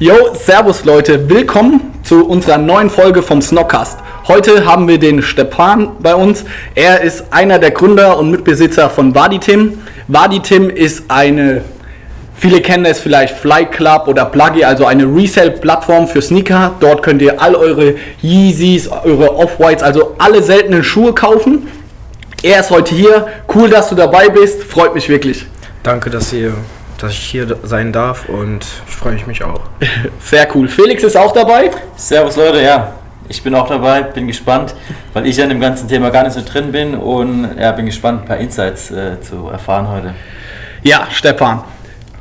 Yo, 0.00 0.34
Servus 0.34 0.84
Leute, 0.84 1.30
willkommen 1.30 1.80
zu 2.02 2.26
unserer 2.26 2.58
neuen 2.58 2.90
Folge 2.90 3.22
vom 3.22 3.40
Snockcast. 3.40 3.96
Heute 4.26 4.66
haben 4.66 4.88
wir 4.88 4.98
den 4.98 5.22
Stepan 5.22 5.92
bei 6.00 6.16
uns. 6.16 6.44
Er 6.74 7.02
ist 7.02 7.26
einer 7.30 7.60
der 7.60 7.70
Gründer 7.70 8.18
und 8.18 8.32
Mitbesitzer 8.32 8.90
von 8.90 9.14
Vaditim. 9.14 9.78
Vaditim 10.08 10.68
ist 10.68 11.04
eine, 11.06 11.62
viele 12.34 12.60
kennen 12.60 12.86
es 12.86 12.98
vielleicht 12.98 13.36
Fly 13.36 13.66
Club 13.66 14.08
oder 14.08 14.24
Pluggy, 14.24 14.64
also 14.64 14.84
eine 14.84 15.04
Resale-Plattform 15.04 16.08
für 16.08 16.20
Sneaker. 16.20 16.74
Dort 16.80 17.04
könnt 17.04 17.22
ihr 17.22 17.40
all 17.40 17.54
eure 17.54 17.94
Yeezys, 18.20 18.88
eure 18.88 19.36
Off-Whites, 19.36 19.84
also 19.84 20.16
alle 20.18 20.42
seltenen 20.42 20.82
Schuhe 20.82 21.12
kaufen. 21.12 21.68
Er 22.42 22.58
ist 22.58 22.70
heute 22.70 22.96
hier. 22.96 23.28
Cool, 23.54 23.70
dass 23.70 23.90
du 23.90 23.94
dabei 23.94 24.28
bist. 24.28 24.64
Freut 24.64 24.92
mich 24.92 25.08
wirklich. 25.08 25.46
Danke, 25.84 26.10
dass 26.10 26.32
ihr 26.32 26.52
dass 27.04 27.12
ich 27.12 27.18
hier 27.18 27.58
sein 27.62 27.92
darf 27.92 28.28
und 28.28 28.64
ich 28.88 28.94
freue 28.94 29.18
mich 29.26 29.44
auch. 29.44 29.60
Sehr 30.20 30.48
cool. 30.54 30.68
Felix 30.68 31.02
ist 31.02 31.16
auch 31.16 31.32
dabei. 31.32 31.70
Servus 31.96 32.36
Leute, 32.36 32.62
ja. 32.62 32.94
Ich 33.28 33.42
bin 33.42 33.54
auch 33.54 33.68
dabei, 33.68 34.02
bin 34.02 34.26
gespannt, 34.26 34.74
weil 35.12 35.26
ich 35.26 35.36
ja 35.36 35.44
in 35.44 35.50
dem 35.50 35.60
ganzen 35.60 35.88
Thema 35.88 36.10
gar 36.10 36.24
nicht 36.24 36.34
so 36.34 36.42
drin 36.44 36.72
bin 36.72 36.94
und 36.94 37.48
ja, 37.58 37.72
bin 37.72 37.86
gespannt, 37.86 38.22
ein 38.22 38.26
paar 38.26 38.36
Insights 38.36 38.90
äh, 38.90 39.20
zu 39.20 39.48
erfahren 39.48 39.88
heute. 39.88 40.14
Ja, 40.82 41.08
Stefan, 41.10 41.62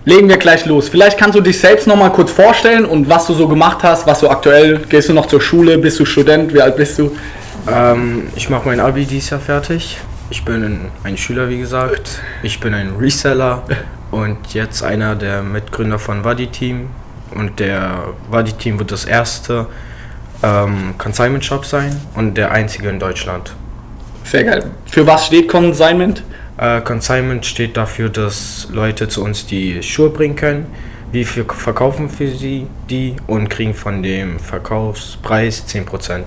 legen 0.05 0.29
wir 0.29 0.37
gleich 0.37 0.65
los. 0.65 0.87
Vielleicht 0.87 1.17
kannst 1.17 1.37
du 1.37 1.41
dich 1.41 1.59
selbst 1.59 1.87
noch 1.87 1.97
mal 1.97 2.09
kurz 2.09 2.31
vorstellen 2.31 2.85
und 2.85 3.09
was 3.09 3.27
du 3.27 3.33
so 3.33 3.47
gemacht 3.49 3.79
hast, 3.83 4.07
was 4.07 4.21
du 4.21 4.29
aktuell, 4.29 4.79
gehst 4.87 5.09
du 5.09 5.13
noch 5.13 5.25
zur 5.25 5.41
Schule, 5.41 5.77
bist 5.77 5.99
du 5.99 6.05
Student, 6.05 6.53
wie 6.53 6.61
alt 6.61 6.77
bist 6.77 6.99
du? 6.99 7.15
Ähm, 7.69 8.27
ich 8.35 8.49
mache 8.49 8.67
mein 8.67 8.79
Abi 8.79 9.05
dieses 9.05 9.29
Jahr 9.29 9.41
fertig. 9.41 9.97
Ich 10.29 10.45
bin 10.45 10.89
ein 11.03 11.17
Schüler, 11.17 11.49
wie 11.49 11.59
gesagt. 11.59 12.21
Ich 12.43 12.59
bin 12.59 12.73
ein 12.73 12.93
Reseller 12.97 13.63
und 14.13 14.53
jetzt 14.53 14.83
einer 14.83 15.15
der 15.15 15.41
Mitgründer 15.41 15.97
von 15.97 16.23
Wadi 16.23 16.47
Team. 16.47 16.89
Und 17.33 17.59
der 17.59 18.09
Wadi 18.29 18.53
Team 18.53 18.77
wird 18.77 18.91
das 18.91 19.05
erste 19.05 19.65
ähm, 20.43 20.93
Consignment 20.99 21.43
Shop 21.43 21.65
sein 21.65 21.99
und 22.15 22.37
der 22.37 22.51
einzige 22.51 22.89
in 22.89 22.99
Deutschland. 22.99 23.55
Sehr 24.23 24.43
geil. 24.43 24.65
Für 24.85 25.07
was 25.07 25.25
steht 25.25 25.47
Consignment? 25.47 26.23
Äh, 26.57 26.81
Consignment 26.81 27.43
steht 27.45 27.75
dafür, 27.75 28.09
dass 28.09 28.67
Leute 28.71 29.07
zu 29.07 29.23
uns 29.23 29.47
die 29.47 29.81
Schuhe 29.81 30.11
bringen 30.11 30.35
können. 30.35 30.67
Wir 31.11 31.25
verkaufen 31.25 32.07
für 32.09 32.27
sie 32.27 32.67
die 32.89 33.15
und 33.25 33.49
kriegen 33.49 33.73
von 33.73 34.03
dem 34.03 34.39
Verkaufspreis 34.39 35.63
10%. 35.67 35.85
Okay. 35.89 36.23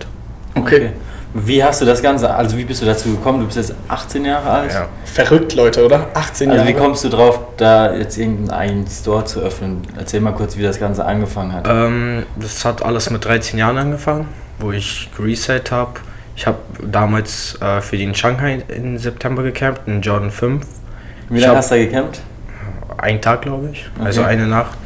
okay. 0.56 0.90
Wie 1.38 1.62
hast 1.62 1.82
du 1.82 1.84
das 1.84 2.00
Ganze, 2.00 2.34
also 2.34 2.56
wie 2.56 2.64
bist 2.64 2.80
du 2.80 2.86
dazu 2.86 3.10
gekommen? 3.10 3.40
Du 3.40 3.46
bist 3.46 3.58
jetzt 3.58 3.74
18 3.88 4.24
Jahre 4.24 4.48
alt? 4.48 4.72
Ja. 4.72 4.88
Verrückt, 5.04 5.54
Leute, 5.54 5.84
oder? 5.84 6.06
18 6.14 6.50
also 6.50 6.64
Jahre. 6.64 6.74
wie 6.74 6.80
kommst 6.80 7.04
du 7.04 7.10
drauf, 7.10 7.38
da 7.58 7.94
jetzt 7.94 8.16
irgendeinen 8.16 8.86
Store 8.86 9.24
zu 9.24 9.40
öffnen? 9.40 9.82
Erzähl 9.98 10.20
mal 10.20 10.32
kurz, 10.32 10.56
wie 10.56 10.62
das 10.62 10.80
Ganze 10.80 11.04
angefangen 11.04 11.52
hat. 11.52 11.66
Ähm, 11.68 12.24
das 12.36 12.64
hat 12.64 12.82
alles 12.82 13.10
mit 13.10 13.24
13 13.24 13.58
Jahren 13.58 13.76
angefangen, 13.76 14.28
wo 14.58 14.72
ich 14.72 15.10
gereset 15.14 15.70
habe. 15.70 16.00
Ich 16.36 16.46
habe 16.46 16.58
damals 16.82 17.60
äh, 17.60 17.82
für 17.82 17.98
den 17.98 18.14
Shanghai 18.14 18.62
im 18.68 18.96
September 18.96 19.42
gecampt, 19.42 19.82
in 19.86 20.00
Jordan 20.00 20.30
5. 20.30 20.64
Wie 21.28 21.40
lange 21.40 21.56
hast 21.56 21.70
du 21.70 21.74
da 21.74 21.84
gecampt? 21.84 22.20
Einen 22.96 23.20
Tag, 23.20 23.42
glaube 23.42 23.70
ich. 23.72 23.84
Also 23.98 23.98
okay. 23.98 24.06
Also 24.06 24.22
eine 24.22 24.46
Nacht. 24.46 24.78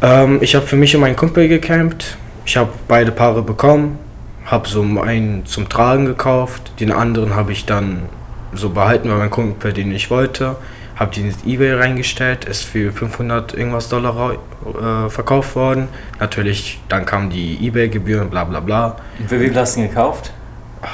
Ähm, 0.00 0.38
ich 0.40 0.54
habe 0.54 0.66
für 0.66 0.76
mich 0.76 0.94
und 0.94 1.02
meinen 1.02 1.16
Kumpel 1.16 1.48
gecampt. 1.48 2.16
Ich 2.46 2.56
habe 2.56 2.70
beide 2.88 3.10
Paare 3.10 3.42
bekommen 3.42 3.98
habe 4.44 4.68
so 4.68 4.82
einen 4.82 5.46
zum 5.46 5.68
Tragen 5.68 6.06
gekauft, 6.06 6.72
den 6.80 6.92
anderen 6.92 7.34
habe 7.34 7.52
ich 7.52 7.64
dann 7.64 8.08
so 8.52 8.70
behalten, 8.70 9.10
weil 9.10 9.18
mein 9.18 9.30
Kumpel 9.30 9.72
den 9.72 9.92
ich 9.92 10.10
wollte. 10.10 10.56
Habe 10.96 11.12
den 11.12 11.26
ins 11.26 11.44
Ebay 11.44 11.72
reingestellt, 11.74 12.44
ist 12.44 12.62
für 12.62 12.92
500 12.92 13.54
irgendwas 13.54 13.88
Dollar 13.88 14.32
äh, 14.32 15.10
verkauft 15.10 15.56
worden. 15.56 15.88
Natürlich, 16.20 16.80
dann 16.88 17.04
kamen 17.04 17.30
die 17.30 17.66
Ebay-Gebühren, 17.66 18.30
bla 18.30 18.44
bla 18.44 18.60
bla. 18.60 18.96
Und 19.18 19.28
für 19.28 19.40
wie 19.40 19.48
viel 19.48 19.58
hast 19.58 19.74
du 19.74 19.80
ihn 19.80 19.88
gekauft? 19.88 20.32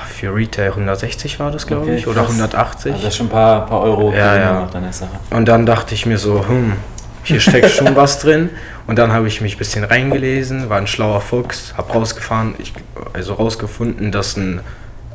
Für 0.09 0.35
Retail 0.35 0.69
160 0.69 1.39
war 1.39 1.51
das, 1.51 1.67
glaube 1.67 1.83
okay, 1.83 1.97
ich, 1.97 2.07
oder 2.07 2.23
180. 2.23 2.93
Also 2.93 3.05
das 3.05 3.13
ist 3.13 3.19
schon 3.19 3.27
ein 3.27 3.31
paar, 3.31 3.67
paar 3.67 3.81
Euro 3.81 4.13
ja, 4.13 4.37
ja. 4.37 4.69
deine 4.73 4.93
Sache. 4.93 5.11
Und 5.31 5.49
dann 5.49 5.67
dachte 5.67 5.95
ich 5.95 6.07
mir 6.07 6.17
so, 6.17 6.47
hm, 6.49 6.75
hier 7.23 7.41
steckt 7.41 7.71
schon 7.71 7.95
was 7.97 8.19
drin. 8.21 8.51
Und 8.87 8.99
dann 8.99 9.13
habe 9.13 9.29
ich 9.29 9.41
mich 9.41 9.57
ein 9.57 9.59
bisschen 9.59 9.85
reingelesen, 9.85 10.69
war 10.69 10.79
ein 10.79 10.87
schlauer 10.87 11.21
Fuchs, 11.21 11.75
habe 11.77 11.93
rausgefahren, 11.93 12.55
ich, 12.59 12.73
also 13.13 13.35
rausgefunden, 13.35 14.11
dass 14.11 14.37
ein 14.37 14.61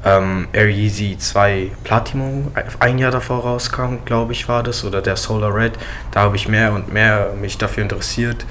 ähm, 0.06 0.48
Air 0.54 0.70
Yeezy 0.70 1.18
2 1.18 1.72
Platinum 1.84 2.52
ein 2.80 3.00
Jahr 3.00 3.12
davor 3.12 3.40
rauskam, 3.40 3.98
glaube 4.06 4.34
ich, 4.34 4.48
war 4.48 4.64
das, 4.64 4.86
oder 4.86 5.02
der 5.02 5.18
Solar 5.18 5.54
Red. 5.54 5.74
Da 6.12 6.22
habe 6.22 6.36
ich 6.36 6.48
mehr 6.48 6.74
und 6.74 6.94
mehr 6.94 7.34
mich 7.42 7.58
dafür 7.58 7.84
interessiert. 7.84 8.46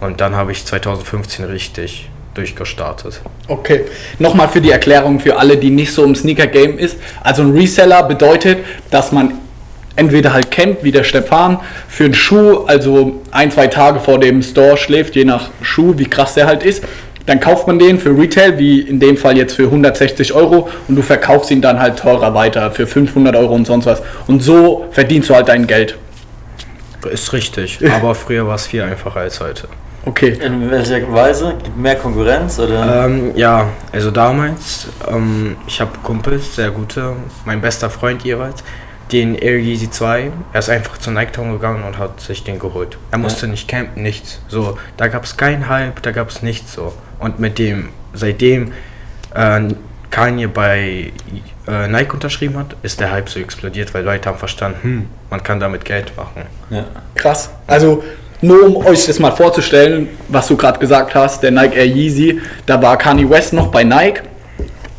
Und 0.00 0.20
dann 0.20 0.34
habe 0.34 0.52
ich 0.52 0.64
2015 0.64 1.44
richtig 1.44 2.10
durchgestartet. 2.34 3.20
Okay, 3.46 3.84
nochmal 4.18 4.48
für 4.48 4.60
die 4.60 4.70
Erklärung 4.70 5.20
für 5.20 5.38
alle, 5.38 5.56
die 5.56 5.70
nicht 5.70 5.92
so 5.92 6.04
im 6.04 6.14
Sneaker-Game 6.14 6.78
ist. 6.78 6.96
Also 7.22 7.42
ein 7.42 7.52
Reseller 7.52 8.02
bedeutet, 8.02 8.58
dass 8.90 9.12
man 9.12 9.34
entweder 9.96 10.32
halt 10.32 10.50
campt, 10.50 10.84
wie 10.84 10.92
der 10.92 11.04
Stefan, 11.04 11.60
für 11.88 12.04
einen 12.04 12.14
Schuh, 12.14 12.64
also 12.66 13.20
ein, 13.30 13.50
zwei 13.50 13.66
Tage 13.68 14.00
vor 14.00 14.18
dem 14.18 14.42
Store 14.42 14.76
schläft, 14.76 15.14
je 15.14 15.24
nach 15.24 15.50
Schuh, 15.62 15.94
wie 15.96 16.06
krass 16.06 16.34
der 16.34 16.46
halt 16.46 16.62
ist. 16.62 16.84
Dann 17.26 17.40
kauft 17.40 17.66
man 17.66 17.78
den 17.78 17.98
für 17.98 18.10
Retail, 18.10 18.58
wie 18.58 18.80
in 18.80 19.00
dem 19.00 19.16
Fall 19.16 19.36
jetzt 19.38 19.54
für 19.54 19.64
160 19.64 20.34
Euro 20.34 20.68
und 20.88 20.96
du 20.96 21.02
verkaufst 21.02 21.50
ihn 21.50 21.62
dann 21.62 21.80
halt 21.80 21.98
teurer 21.98 22.34
weiter 22.34 22.70
für 22.70 22.86
500 22.86 23.34
Euro 23.36 23.54
und 23.54 23.66
sonst 23.66 23.86
was. 23.86 24.02
Und 24.26 24.42
so 24.42 24.86
verdienst 24.90 25.30
du 25.30 25.34
halt 25.34 25.48
dein 25.48 25.66
Geld. 25.66 25.96
Ist 27.10 27.32
richtig, 27.32 27.78
aber 27.90 28.14
früher 28.14 28.46
war 28.46 28.56
es 28.56 28.66
viel 28.66 28.82
einfacher 28.82 29.20
als 29.20 29.40
heute. 29.40 29.68
Okay. 30.06 30.36
In 30.42 30.70
welcher 30.70 31.10
Weise? 31.10 31.54
Gibt 31.62 31.78
mehr 31.78 31.96
Konkurrenz 31.96 32.58
oder? 32.58 33.06
Ähm, 33.06 33.32
ja, 33.36 33.68
also 33.90 34.10
damals, 34.10 34.88
ähm, 35.08 35.56
ich 35.66 35.80
habe 35.80 35.92
Kumpels, 36.02 36.56
sehr 36.56 36.70
gute, 36.70 37.14
mein 37.46 37.62
bester 37.62 37.88
Freund 37.88 38.22
jeweils, 38.22 38.62
den 39.12 39.34
Air 39.34 39.58
Yeezy 39.58 39.90
2. 39.90 40.30
Er 40.52 40.58
ist 40.58 40.70
einfach 40.70 40.98
zu 40.98 41.10
Nike 41.10 41.32
Town 41.32 41.52
gegangen 41.52 41.84
und 41.84 41.98
hat 41.98 42.20
sich 42.20 42.44
den 42.44 42.58
geholt. 42.58 42.98
Er 43.10 43.18
musste 43.18 43.46
ja. 43.46 43.52
nicht 43.52 43.68
campen, 43.68 44.02
nichts. 44.02 44.40
So, 44.48 44.78
da 44.96 45.08
gab 45.08 45.24
es 45.24 45.36
keinen 45.36 45.68
Hype, 45.68 46.02
da 46.02 46.10
gab 46.10 46.30
es 46.30 46.42
nichts 46.42 46.74
so. 46.74 46.92
Und 47.18 47.38
mit 47.38 47.58
dem, 47.58 47.90
seitdem 48.12 48.72
äh, 49.34 49.60
Kanye 50.10 50.46
bei 50.46 51.12
äh, 51.66 51.88
Nike 51.88 52.14
unterschrieben 52.14 52.56
hat, 52.56 52.76
ist 52.82 53.00
der 53.00 53.10
Hype 53.10 53.28
so 53.28 53.40
explodiert, 53.40 53.94
weil 53.94 54.04
Leute 54.04 54.28
haben 54.28 54.38
verstanden, 54.38 54.78
hm, 54.82 55.06
man 55.30 55.42
kann 55.42 55.60
damit 55.60 55.84
Geld 55.84 56.16
machen. 56.16 56.42
Ja. 56.70 56.84
Krass. 57.14 57.50
Also 57.66 58.04
nur 58.40 58.66
um 58.66 58.76
euch 58.86 59.06
das 59.06 59.18
mal 59.18 59.32
vorzustellen, 59.32 60.08
was 60.28 60.48
du 60.48 60.56
gerade 60.56 60.78
gesagt 60.78 61.14
hast, 61.14 61.42
der 61.42 61.50
Nike 61.50 61.76
Air 61.76 61.86
Yeezy, 61.86 62.40
da 62.66 62.80
war 62.80 62.96
Kanye 62.96 63.28
West 63.28 63.52
noch 63.52 63.68
bei 63.68 63.84
Nike 63.84 64.22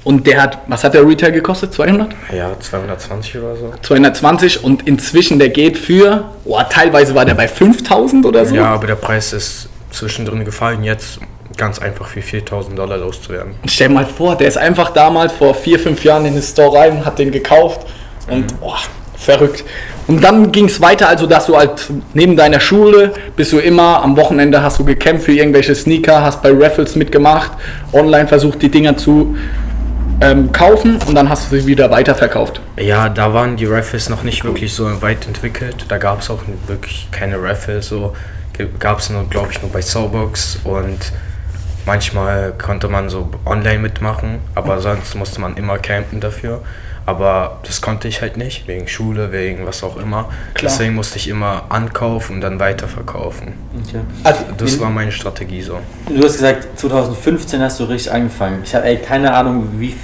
und 0.06 0.28
der 0.28 0.42
hat, 0.42 0.60
was 0.68 0.84
hat 0.84 0.94
der 0.94 1.06
Retail 1.06 1.32
gekostet? 1.32 1.74
200? 1.74 2.16
Ja, 2.32 2.52
220 2.58 3.38
oder 3.40 3.56
so. 3.56 3.74
220 3.82 4.64
und 4.64 4.88
inzwischen 4.88 5.40
der 5.40 5.50
geht 5.50 5.78
für, 5.78 6.26
oh, 6.46 6.62
teilweise 6.70 7.16
war 7.16 7.26
der 7.26 7.34
bei 7.34 7.48
5000 7.48 8.26
oder 8.26 8.46
so. 8.46 8.56
Ja, 8.56 8.68
aber 8.68 8.86
der 8.86 8.96
Preis 8.96 9.34
ist 9.34 9.68
zwischendrin 9.90 10.46
gefallen, 10.46 10.84
jetzt 10.84 11.20
ganz 11.58 11.80
einfach 11.80 12.08
für 12.08 12.22
4000 12.22 12.78
Dollar 12.78 12.98
loszuwerden. 12.98 13.56
Stell 13.66 13.88
dir 13.88 13.96
mal 13.96 14.06
vor, 14.06 14.36
der 14.36 14.48
ist 14.48 14.58
einfach 14.58 14.92
damals 14.92 15.34
vor 15.34 15.56
4, 15.56 15.80
5 15.80 16.04
Jahren 16.04 16.26
in 16.26 16.34
den 16.36 16.44
Store 16.44 16.78
rein, 16.78 17.04
hat 17.04 17.18
den 17.18 17.32
gekauft 17.32 17.88
und 18.30 18.52
mhm. 18.52 18.58
oh, 18.62 18.76
verrückt. 19.18 19.64
Und 20.08 20.24
dann 20.24 20.52
ging 20.52 20.66
es 20.66 20.82
weiter, 20.82 21.08
also 21.08 21.26
dass 21.26 21.48
du 21.48 21.58
halt 21.58 21.90
neben 22.14 22.36
deiner 22.36 22.60
Schule 22.60 23.12
bist 23.36 23.52
du 23.54 23.58
immer 23.58 24.04
am 24.04 24.16
Wochenende 24.18 24.62
hast 24.62 24.78
du 24.78 24.86
gekämpft 24.86 25.26
für 25.26 25.32
irgendwelche 25.32 25.74
Sneaker, 25.74 26.22
hast 26.22 26.44
bei 26.44 26.52
Raffles 26.54 26.96
mitgemacht, 26.96 27.52
online 27.92 28.28
versucht 28.28 28.62
die 28.62 28.70
Dinger 28.70 28.98
zu 28.98 29.36
ähm, 30.22 30.52
kaufen 30.52 31.00
und 31.08 31.16
dann 31.16 31.30
hast 31.30 31.52
du 31.52 31.60
sie 31.60 31.66
wieder 31.66 31.92
weiterverkauft. 31.92 32.62
Ja, 32.78 33.10
da 33.10 33.34
waren 33.34 33.58
die 33.58 33.66
Raffles 33.66 34.10
noch 34.10 34.24
nicht 34.24 34.44
wirklich 34.44 34.74
so 34.74 35.02
weit 35.02 35.28
entwickelt. 35.28 35.86
Da 35.88 35.98
gab 35.98 36.22
es 36.22 36.30
auch 36.30 36.44
wirklich 36.68 37.08
keine 37.12 37.42
Raffles. 37.42 37.88
So 37.88 38.14
gab 38.80 39.00
es 39.00 39.10
nur, 39.10 39.28
glaube 39.30 39.50
ich, 39.52 39.62
nur 39.62 39.72
bei 39.72 39.82
Soulbox 39.82 40.60
und 40.64 41.12
manchmal 41.86 42.54
konnte 42.54 42.88
man 42.88 43.10
so 43.10 43.30
online 43.46 43.80
mitmachen, 43.80 44.40
aber 44.56 44.80
sonst 44.82 45.16
musste 45.16 45.42
man 45.42 45.58
immer 45.58 45.78
campen 45.78 46.20
dafür. 46.20 46.62
Aber 47.08 47.60
das 47.64 47.82
konnte 47.82 48.08
ich 48.08 48.22
halt 48.22 48.36
nicht, 48.36 48.68
wegen 48.68 48.88
Schule, 48.88 49.32
wegen 49.32 49.68
was 49.68 49.84
auch 49.84 49.98
immer. 49.98 50.30
Klar. 50.56 50.72
Deswegen 50.72 50.96
musste 50.96 51.18
ich 51.18 51.28
immer 51.28 51.66
ankaufen 51.70 52.36
und 52.36 52.42
dann 52.42 52.60
weiterverkaufen. 52.60 53.54
Okay. 53.88 54.00
Also, 54.24 54.44
das 54.58 54.80
war 54.80 54.90
meine 54.90 55.12
Strategie 55.12 55.62
so. 55.62 55.80
Du 56.08 56.24
hast 56.24 56.34
gesagt, 56.34 56.80
2015 56.80 57.62
hast 57.62 57.80
du 57.80 57.84
richtig 57.84 58.12
angefangen. 58.12 58.62
Ich 58.64 58.74
habe 58.74 58.98
keine 58.98 59.34
Ahnung, 59.34 59.70
wie 59.78 59.96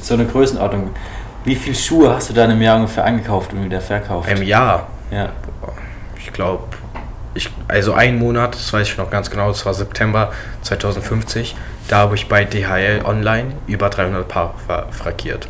so 0.00 0.14
eine 0.14 0.24
Größenordnung. 0.24 0.90
Wie 1.44 1.56
viele 1.56 1.74
Schuhe 1.74 2.14
hast 2.14 2.30
du 2.30 2.34
dann 2.34 2.50
im 2.50 2.62
Jahr 2.62 2.76
ungefähr 2.76 3.04
angekauft 3.04 3.52
und 3.52 3.64
wieder 3.64 3.80
verkauft? 3.80 4.30
Im 4.30 4.42
Jahr? 4.42 4.86
Ja. 5.10 5.30
Ich 6.18 6.32
glaube, 6.32 6.64
ich, 7.34 7.50
also 7.68 7.92
ein 7.92 8.18
Monat, 8.18 8.54
das 8.54 8.72
weiß 8.72 8.88
ich 8.88 8.96
noch 8.98 9.10
ganz 9.10 9.30
genau, 9.30 9.48
das 9.48 9.66
war 9.66 9.74
September 9.74 10.32
2050. 10.62 11.56
Da 11.88 11.98
habe 11.98 12.16
ich 12.16 12.28
bei 12.28 12.44
DHL 12.44 13.02
online 13.04 13.52
über 13.66 13.90
300 13.90 14.26
Paar 14.26 14.54
frankiert. 14.90 15.48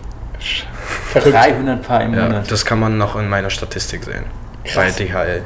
Verrückt. 1.12 1.34
300 1.34 1.82
Paar 1.82 2.02
im 2.02 2.10
Monat. 2.10 2.32
Ja, 2.32 2.42
das 2.48 2.64
kann 2.64 2.78
man 2.78 2.98
noch 2.98 3.16
in 3.16 3.28
meiner 3.28 3.50
Statistik 3.50 4.04
sehen. 4.04 4.24
Krass. 4.64 4.94
Bei 4.96 5.04
DHL. 5.04 5.42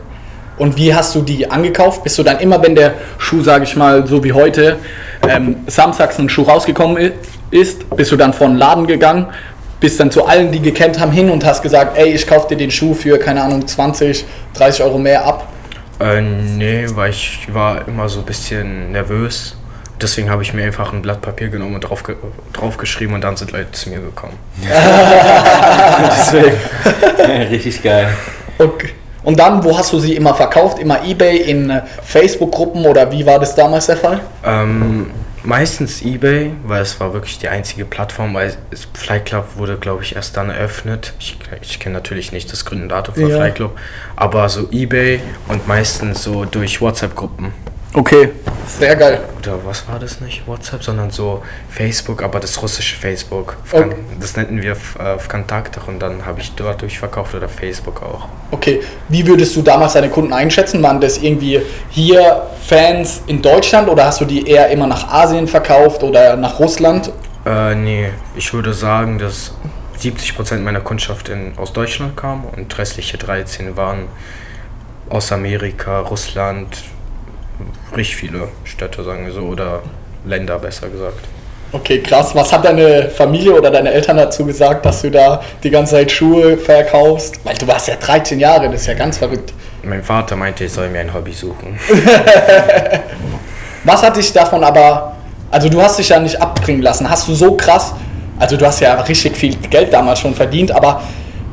Und 0.58 0.76
wie 0.76 0.94
hast 0.94 1.14
du 1.14 1.22
die 1.22 1.50
angekauft? 1.50 2.04
Bist 2.04 2.18
du 2.18 2.22
dann 2.22 2.38
immer, 2.38 2.62
wenn 2.62 2.74
der 2.74 2.94
Schuh, 3.16 3.42
sage 3.42 3.64
ich 3.64 3.76
mal, 3.76 4.06
so 4.06 4.22
wie 4.22 4.32
heute, 4.32 4.78
ähm, 5.26 5.56
samstags 5.66 6.18
ein 6.18 6.28
Schuh 6.28 6.42
rausgekommen 6.42 7.12
ist, 7.50 7.88
bist 7.96 8.12
du 8.12 8.16
dann 8.16 8.34
vor 8.34 8.46
den 8.46 8.56
Laden 8.56 8.86
gegangen, 8.86 9.26
bist 9.80 9.98
dann 9.98 10.10
zu 10.10 10.26
allen, 10.26 10.52
die 10.52 10.60
gekannt 10.60 11.00
haben, 11.00 11.12
hin 11.12 11.30
und 11.30 11.46
hast 11.46 11.62
gesagt, 11.62 11.96
ey, 11.96 12.12
ich 12.12 12.26
kaufe 12.26 12.48
dir 12.48 12.56
den 12.56 12.70
Schuh 12.70 12.92
für, 12.92 13.18
keine 13.18 13.42
Ahnung, 13.42 13.66
20, 13.66 14.26
30 14.52 14.84
Euro 14.84 14.98
mehr 14.98 15.24
ab? 15.24 15.48
Äh, 15.98 16.20
nee, 16.20 16.86
weil 16.94 17.10
ich 17.10 17.48
war 17.52 17.88
immer 17.88 18.08
so 18.08 18.20
ein 18.20 18.26
bisschen 18.26 18.92
nervös. 18.92 19.56
Deswegen 20.02 20.30
habe 20.30 20.42
ich 20.42 20.54
mir 20.54 20.64
einfach 20.64 20.92
ein 20.92 21.02
Blatt 21.02 21.20
Papier 21.20 21.48
genommen 21.48 21.74
und 21.74 21.80
drauf, 21.82 22.02
ge 22.02 22.16
drauf 22.52 22.76
geschrieben 22.78 23.14
und 23.14 23.20
dann 23.22 23.36
sind 23.36 23.52
Leute 23.52 23.72
zu 23.72 23.90
mir 23.90 24.00
gekommen. 24.00 24.38
Deswegen. 26.16 26.56
Richtig 27.50 27.82
geil. 27.82 28.08
Okay. 28.58 28.90
Und 29.22 29.38
dann, 29.38 29.62
wo 29.64 29.76
hast 29.76 29.92
du 29.92 29.98
sie 29.98 30.16
immer 30.16 30.34
verkauft? 30.34 30.78
Immer 30.78 31.04
Ebay, 31.04 31.36
in 31.36 31.70
äh, 31.70 31.82
Facebook-Gruppen 32.02 32.86
oder 32.86 33.12
wie 33.12 33.26
war 33.26 33.38
das 33.38 33.54
damals 33.54 33.86
der 33.86 33.98
Fall? 33.98 34.20
Ähm, 34.44 35.10
meistens 35.42 36.02
eBay, 36.02 36.52
weil 36.64 36.82
es 36.82 36.98
war 37.00 37.12
wirklich 37.12 37.38
die 37.38 37.48
einzige 37.48 37.84
Plattform, 37.84 38.34
weil 38.34 38.54
es, 38.70 38.88
Flight 38.94 39.26
Club 39.26 39.46
wurde, 39.56 39.76
glaube 39.76 40.02
ich, 40.02 40.16
erst 40.16 40.36
dann 40.36 40.50
eröffnet. 40.50 41.12
Ich, 41.18 41.38
ich 41.60 41.80
kenne 41.80 41.94
natürlich 41.94 42.32
nicht 42.32 42.50
das 42.52 42.64
Gründendatum 42.64 43.14
von 43.14 43.28
Ja. 43.28 43.36
Flight 43.36 43.54
Club, 43.56 43.78
aber 44.16 44.48
so 44.48 44.68
eBay 44.70 45.20
und 45.48 45.68
meistens 45.68 46.22
so 46.22 46.44
durch 46.44 46.80
WhatsApp-Gruppen. 46.80 47.52
Okay, 47.92 48.30
sehr 48.68 48.94
geil. 48.94 49.20
Oder 49.38 49.58
was 49.64 49.88
war 49.88 49.98
das 49.98 50.20
nicht? 50.20 50.46
WhatsApp, 50.46 50.84
sondern 50.84 51.10
so 51.10 51.42
Facebook, 51.70 52.22
aber 52.22 52.38
das 52.38 52.62
russische 52.62 52.94
Facebook. 52.96 53.56
Okay. 53.72 53.96
Das 54.20 54.36
nannten 54.36 54.62
wir 54.62 54.72
äh, 54.72 55.18
Vkontakte 55.18 55.80
und 55.86 55.98
dann 55.98 56.24
habe 56.24 56.40
ich 56.40 56.54
dort 56.54 56.82
durchverkauft 56.82 57.34
oder 57.34 57.48
Facebook 57.48 58.00
auch. 58.02 58.28
Okay, 58.52 58.80
wie 59.08 59.26
würdest 59.26 59.56
du 59.56 59.62
damals 59.62 59.94
deine 59.94 60.08
Kunden 60.08 60.32
einschätzen? 60.32 60.82
Waren 60.84 61.00
das 61.00 61.18
irgendwie 61.18 61.60
hier 61.88 62.46
Fans 62.64 63.22
in 63.26 63.42
Deutschland 63.42 63.88
oder 63.88 64.04
hast 64.04 64.20
du 64.20 64.24
die 64.24 64.46
eher 64.46 64.68
immer 64.68 64.86
nach 64.86 65.08
Asien 65.08 65.48
verkauft 65.48 66.04
oder 66.04 66.36
nach 66.36 66.60
Russland? 66.60 67.10
Äh, 67.44 67.74
nee, 67.74 68.10
ich 68.36 68.52
würde 68.52 68.72
sagen, 68.72 69.18
dass 69.18 69.52
70% 70.00 70.58
meiner 70.58 70.80
Kundschaft 70.80 71.28
in, 71.28 71.54
aus 71.56 71.72
Deutschland 71.72 72.16
kam 72.16 72.44
und 72.44 72.78
restliche 72.78 73.18
13 73.18 73.76
waren 73.76 74.06
aus 75.08 75.32
Amerika, 75.32 76.00
Russland, 76.00 76.84
richtig 77.96 78.16
viele 78.16 78.48
Städte, 78.64 79.02
sagen 79.04 79.26
wir 79.26 79.32
so, 79.32 79.42
oder 79.42 79.82
Länder 80.24 80.58
besser 80.58 80.88
gesagt. 80.88 81.20
Okay, 81.72 82.00
krass. 82.00 82.34
Was 82.34 82.52
hat 82.52 82.64
deine 82.64 83.08
Familie 83.10 83.52
oder 83.52 83.70
deine 83.70 83.92
Eltern 83.92 84.16
dazu 84.16 84.44
gesagt, 84.44 84.84
dass 84.84 85.02
du 85.02 85.10
da 85.10 85.40
die 85.62 85.70
ganze 85.70 85.92
Zeit 85.92 86.10
Schuhe 86.10 86.56
verkaufst? 86.56 87.44
Weil 87.44 87.56
du 87.56 87.66
warst 87.66 87.86
ja 87.86 87.94
13 87.94 88.40
Jahre, 88.40 88.68
das 88.68 88.80
ist 88.80 88.86
ja 88.88 88.94
ganz 88.94 89.18
verrückt. 89.18 89.52
Mein 89.84 90.02
Vater 90.02 90.34
meinte, 90.34 90.64
ich 90.64 90.72
soll 90.72 90.88
mir 90.88 91.00
ein 91.00 91.14
Hobby 91.14 91.32
suchen. 91.32 91.78
Was 93.84 94.02
hat 94.02 94.16
dich 94.16 94.32
davon 94.32 94.64
aber, 94.64 95.16
also 95.50 95.68
du 95.68 95.80
hast 95.80 95.98
dich 95.98 96.08
ja 96.08 96.18
nicht 96.18 96.40
abbringen 96.40 96.82
lassen, 96.82 97.08
hast 97.08 97.28
du 97.28 97.34
so 97.34 97.56
krass, 97.56 97.94
also 98.38 98.56
du 98.56 98.66
hast 98.66 98.80
ja 98.80 98.94
richtig 99.02 99.36
viel 99.36 99.56
Geld 99.56 99.92
damals 99.92 100.18
schon 100.18 100.34
verdient, 100.34 100.72
aber 100.72 101.02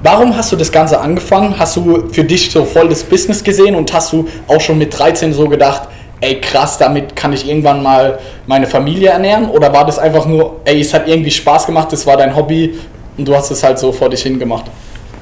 warum 0.03 0.35
hast 0.35 0.51
du 0.51 0.55
das 0.55 0.71
Ganze 0.71 0.99
angefangen? 0.99 1.57
Hast 1.57 1.77
du 1.77 2.09
für 2.11 2.23
dich 2.23 2.51
so 2.51 2.65
voll 2.65 2.89
das 2.89 3.03
Business 3.03 3.43
gesehen 3.43 3.75
und 3.75 3.93
hast 3.93 4.11
du 4.11 4.27
auch 4.47 4.59
schon 4.59 4.77
mit 4.77 4.97
13 4.97 5.31
so 5.31 5.47
gedacht, 5.47 5.87
ey 6.21 6.41
krass, 6.41 6.77
damit 6.77 7.15
kann 7.15 7.33
ich 7.33 7.47
irgendwann 7.47 7.83
mal 7.83 8.19
meine 8.45 8.67
Familie 8.67 9.09
ernähren? 9.09 9.49
Oder 9.49 9.71
war 9.73 9.85
das 9.85 9.99
einfach 9.99 10.25
nur, 10.25 10.61
ey, 10.65 10.81
es 10.81 10.93
hat 10.93 11.07
irgendwie 11.07 11.31
Spaß 11.31 11.65
gemacht, 11.65 11.91
das 11.91 12.05
war 12.05 12.17
dein 12.17 12.35
Hobby 12.35 12.79
und 13.17 13.27
du 13.27 13.35
hast 13.35 13.51
es 13.51 13.63
halt 13.63 13.79
so 13.79 13.91
vor 13.91 14.09
dich 14.09 14.23
hingemacht? 14.23 14.65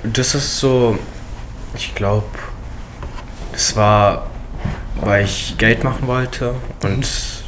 Das 0.03 0.35
ist 0.35 0.59
so, 0.59 0.97
ich 1.75 1.93
glaube, 1.95 2.23
das 3.51 3.75
war, 3.75 4.27
weil 5.01 5.25
ich 5.25 5.55
Geld 5.57 5.83
machen 5.83 6.07
wollte 6.07 6.53
und 6.83 7.07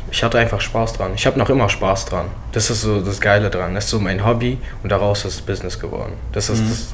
ich 0.09 0.23
hatte 0.23 0.39
einfach 0.39 0.61
Spaß 0.61 0.93
dran. 0.93 1.11
Ich 1.15 1.25
habe 1.25 1.37
noch 1.37 1.49
immer 1.49 1.69
Spaß 1.69 2.05
dran. 2.05 2.25
Das 2.53 2.69
ist 2.69 2.81
so 2.81 3.01
das 3.01 3.19
Geile 3.19 3.49
dran. 3.49 3.75
Das 3.75 3.85
ist 3.85 3.91
so 3.91 3.99
mein 3.99 4.25
Hobby 4.25 4.57
und 4.81 4.91
daraus 4.91 5.25
ist 5.25 5.45
Business 5.45 5.79
geworden. 5.79 6.13
Das 6.31 6.49
ist 6.49 6.63
das 6.69 6.87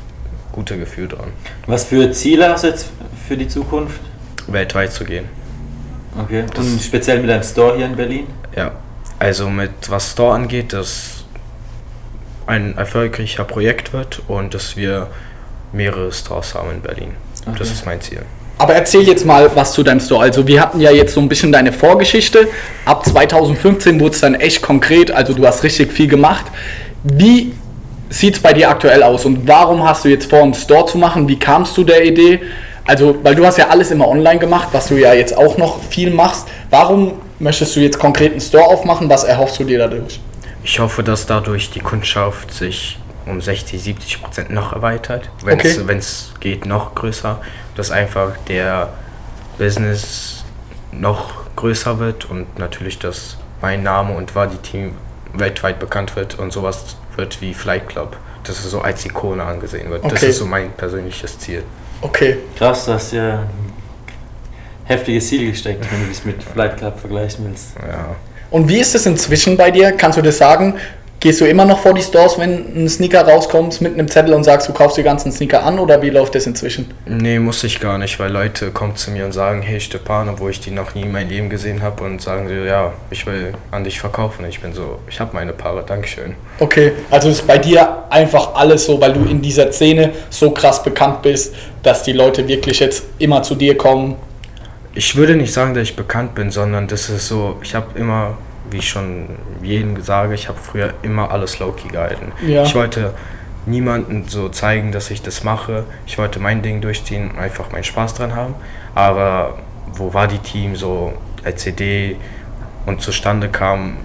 gute 0.52 0.78
Gefühl 0.78 1.08
dran, 1.08 1.32
Was 1.68 1.86
für 1.86 2.12
Ziele 2.12 2.50
hast 2.50 2.64
du 2.64 2.68
jetzt 2.68 2.88
für 3.28 3.38
die 3.38 3.48
Zukunft? 3.48 4.00
weltweit 4.48 4.92
zu 4.92 5.06
gehen. 5.06 5.30
Okay. 6.22 6.44
Und 6.58 6.82
speziell 6.82 7.20
mit 7.20 7.30
deinem 7.30 7.44
Store 7.44 7.76
hier 7.78 7.86
in 7.88 7.96
Berlin? 7.96 8.28
Ja, 8.56 8.72
also 9.20 9.50
mit 9.50 9.72
was 9.90 10.12
Store 10.12 10.36
angeht, 10.36 10.74
dass 10.74 11.26
ein 12.46 12.78
erfolgreicher 12.78 13.46
Projekt 13.46 13.94
wird 13.94 14.22
und 14.28 14.54
dass 14.54 14.76
wir 14.76 15.08
mehrere 15.72 16.12
Stores 16.12 16.54
haben 16.56 16.72
in 16.72 16.82
Berlin. 16.82 17.12
Das 17.46 17.54
Okay. 17.56 17.64
ist 17.64 17.86
mein 17.86 18.02
Ziel. 18.02 18.22
Aber 18.60 18.76
erzähl 18.76 19.02
jetzt 19.02 19.26
mal 19.26 19.50
was 19.56 19.74
zu 19.74 19.82
deinem 19.82 20.00
Store. 20.00 20.22
Also 20.22 20.46
wir 20.46 20.62
hatten 20.62 20.80
ja 20.80 20.92
jetzt 20.92 21.14
so 21.16 21.20
ein 21.20 21.28
bisschen 21.28 21.52
deine 21.52 21.72
Vorgeschichte. 21.74 22.48
Ab 22.86 23.06
2015 23.06 24.00
wurde 24.00 24.14
es 24.14 24.22
dann 24.22 24.36
echt 24.36 24.62
konkret, 24.62 25.10
also 25.12 25.34
du 25.34 25.46
hast 25.48 25.64
richtig 25.64 25.92
viel 25.92 26.08
gemacht. 26.08 26.46
Wie 27.04 27.54
sieht 28.10 28.36
es 28.36 28.42
bei 28.42 28.54
dir 28.54 28.70
aktuell 28.70 29.02
aus 29.02 29.26
und 29.26 29.48
warum 29.48 29.84
hast 29.84 30.06
du 30.06 30.10
jetzt 30.10 30.30
vor, 30.30 30.44
einen 30.44 30.54
Store 30.54 30.86
zu 30.86 30.98
machen? 31.00 31.28
Wie 31.28 31.40
kamst 31.40 31.76
du 31.78 31.84
der 31.84 32.06
Idee? 32.06 32.42
Also, 32.86 33.16
weil 33.24 33.36
du 33.36 33.46
hast 33.46 33.58
ja 33.58 33.70
alles 33.70 33.92
immer 33.92 34.08
online 34.08 34.40
gemacht, 34.40 34.70
was 34.74 34.88
du 34.88 34.96
ja 34.96 35.14
jetzt 35.14 35.36
auch 35.38 35.58
noch 35.58 35.82
viel 35.84 36.12
machst. 36.12 36.48
Warum 36.70 37.14
möchtest 37.40 37.76
du 37.76 37.80
jetzt 37.80 37.98
konkret 37.98 38.32
einen 38.32 38.42
Store 38.42 38.66
aufmachen? 38.66 39.10
Was 39.10 39.24
erhoffst 39.24 39.60
du 39.60 39.64
dir 39.64 39.80
dadurch? 39.80 40.20
Ich 40.64 40.80
hoffe, 40.80 41.04
dass 41.04 41.26
dadurch 41.26 41.70
die 41.72 41.80
Kundschaft 41.80 42.54
sich 42.54 43.00
um 43.26 43.40
60, 43.40 43.82
70 43.82 44.22
Prozent 44.22 44.50
noch 44.50 44.74
erweitert. 44.74 45.30
Wenn 45.46 45.54
Okay. 45.60 45.78
es 45.98 46.34
geht, 46.42 46.66
noch 46.66 46.94
größer. 46.96 47.40
Dass 47.76 47.90
einfach 47.90 48.32
der 48.50 48.90
Business 49.58 50.44
noch 50.92 51.32
größer 51.56 52.00
wird 52.00 52.26
und 52.30 52.60
natürlich, 52.60 53.00
dass 53.00 53.38
mein 53.62 53.84
Name 53.84 54.14
und 54.16 54.36
Wadi-Team 54.36 54.92
weltweit 55.34 55.80
bekannt 55.80 56.16
wird 56.16 56.38
und 56.38 56.52
sowas 56.52 56.98
wird 57.16 57.40
wie 57.42 57.54
Flight 57.54 57.88
Club. 57.88 58.18
Dass 58.44 58.60
es 58.60 58.70
so 58.72 58.82
als 58.82 59.06
Ikone 59.06 59.44
angesehen 59.44 59.90
wird. 59.90 60.04
Das 60.04 60.14
Okay. 60.14 60.28
ist 60.28 60.38
so 60.40 60.46
mein 60.46 60.72
persönliches 60.74 61.40
Ziel. 61.40 61.64
Okay. 62.04 62.38
Krass, 62.58 62.86
du 62.86 62.92
hast 62.94 63.14
ja 63.14 63.40
ein 63.40 63.50
heftiges 64.84 65.30
Ziel 65.30 65.50
gesteckt, 65.50 65.86
wenn 65.90 66.02
du 66.02 66.10
das 66.10 66.26
mit 66.26 66.44
Flight 66.44 66.78
Club 66.78 67.00
vergleichen 67.00 67.46
willst. 67.48 67.70
Ja. 67.80 68.16
Und 68.52 68.68
wie 68.68 68.80
ist 68.80 68.94
es 68.94 69.06
inzwischen 69.06 69.56
bei 69.56 69.72
dir? 69.72 69.94
Kannst 69.94 70.18
du 70.18 70.22
das 70.22 70.38
sagen? 70.38 70.76
Gehst 71.24 71.40
du 71.40 71.46
immer 71.46 71.64
noch 71.64 71.80
vor 71.80 71.94
die 71.94 72.02
Stores, 72.02 72.38
wenn 72.38 72.76
ein 72.76 72.90
Sneaker 72.90 73.26
rauskommt, 73.26 73.80
mit 73.80 73.94
einem 73.94 74.10
Zettel 74.10 74.34
und 74.34 74.44
sagst, 74.44 74.68
du 74.68 74.74
kaufst 74.74 74.98
die 74.98 75.04
ganzen 75.04 75.32
Sneaker 75.32 75.64
an 75.64 75.80
oder 75.80 76.02
wie 76.02 76.10
läuft 76.10 76.36
das 76.36 76.46
inzwischen? 76.48 76.92
Nee, 77.06 77.40
muss 77.40 77.64
ich 77.64 77.80
gar 77.80 77.98
nicht, 77.98 78.20
weil 78.20 78.30
Leute 78.30 78.72
kommen 78.72 78.98
zu 78.98 79.10
mir 79.10 79.24
und 79.24 79.32
sagen, 79.32 79.62
hey 79.62 79.80
Stepan, 79.80 80.28
obwohl 80.28 80.52
ich 80.52 80.60
die 80.60 80.72
noch 80.72 80.96
nie 80.96 81.04
in 81.04 81.14
meinem 81.14 81.30
Leben 81.30 81.50
gesehen 81.50 81.82
habe 81.82 82.04
und 82.04 82.22
sagen 82.22 82.50
so, 82.50 82.54
ja, 82.54 82.92
ich 83.10 83.26
will 83.26 83.54
an 83.72 83.86
dich 83.86 84.02
verkaufen. 84.02 84.44
Ich 84.50 84.60
bin 84.60 84.74
so, 84.74 85.00
ich 85.10 85.22
habe 85.22 85.30
meine 85.34 85.54
Paare, 85.54 85.86
Dankeschön. 85.88 86.36
Okay, 86.60 86.92
also 87.10 87.30
ist 87.30 87.48
bei 87.48 87.58
dir 87.58 88.04
einfach 88.10 88.56
alles 88.56 88.84
so, 88.84 89.00
weil 89.00 89.14
du 89.14 89.24
in 89.24 89.42
dieser 89.42 89.72
Szene 89.72 90.12
so 90.30 90.52
krass 90.52 90.84
bekannt 90.84 91.22
bist, 91.22 91.56
dass 91.84 92.04
die 92.04 92.12
Leute 92.12 92.46
wirklich 92.50 92.82
jetzt 92.82 93.06
immer 93.20 93.42
zu 93.44 93.56
dir 93.56 93.78
kommen. 93.78 94.18
Ich 94.94 95.16
würde 95.16 95.38
nicht 95.38 95.54
sagen, 95.54 95.74
dass 95.74 95.84
ich 95.84 95.96
bekannt 95.96 96.36
bin, 96.36 96.52
sondern 96.52 96.90
das 96.90 97.10
ist 97.10 97.30
so, 97.30 97.60
ich 97.64 97.74
habe 97.76 97.98
immer, 97.98 98.38
wie 98.70 98.78
ich 98.78 98.90
schon 98.90 99.30
jedem 99.62 100.02
sage, 100.02 100.34
ich 100.34 100.48
habe 100.48 100.58
früher 100.60 100.94
immer 101.04 101.32
alles 101.32 101.60
low-key 101.60 101.90
gehalten. 101.90 102.32
Ja. 102.46 102.64
Ich 102.64 102.74
wollte 102.76 103.14
niemandem 103.66 104.28
so 104.28 104.50
zeigen, 104.50 104.92
dass 104.92 105.10
ich 105.12 105.22
das 105.22 105.44
mache. 105.44 105.84
Ich 106.06 106.18
wollte 106.18 106.40
mein 106.40 106.62
Ding 106.62 106.82
durchziehen 106.82 107.32
und 107.32 107.40
einfach 107.40 107.72
meinen 107.72 107.84
Spaß 107.84 108.16
dran 108.16 108.36
haben. 108.36 108.56
Aber 108.96 109.60
wo 109.94 110.14
war 110.14 110.28
die 110.28 110.40
Team 110.40 110.76
so 110.76 111.14
als 111.44 111.62
CD 111.64 112.18
und 112.86 113.02
zustande 113.02 113.50
kam, 113.50 113.98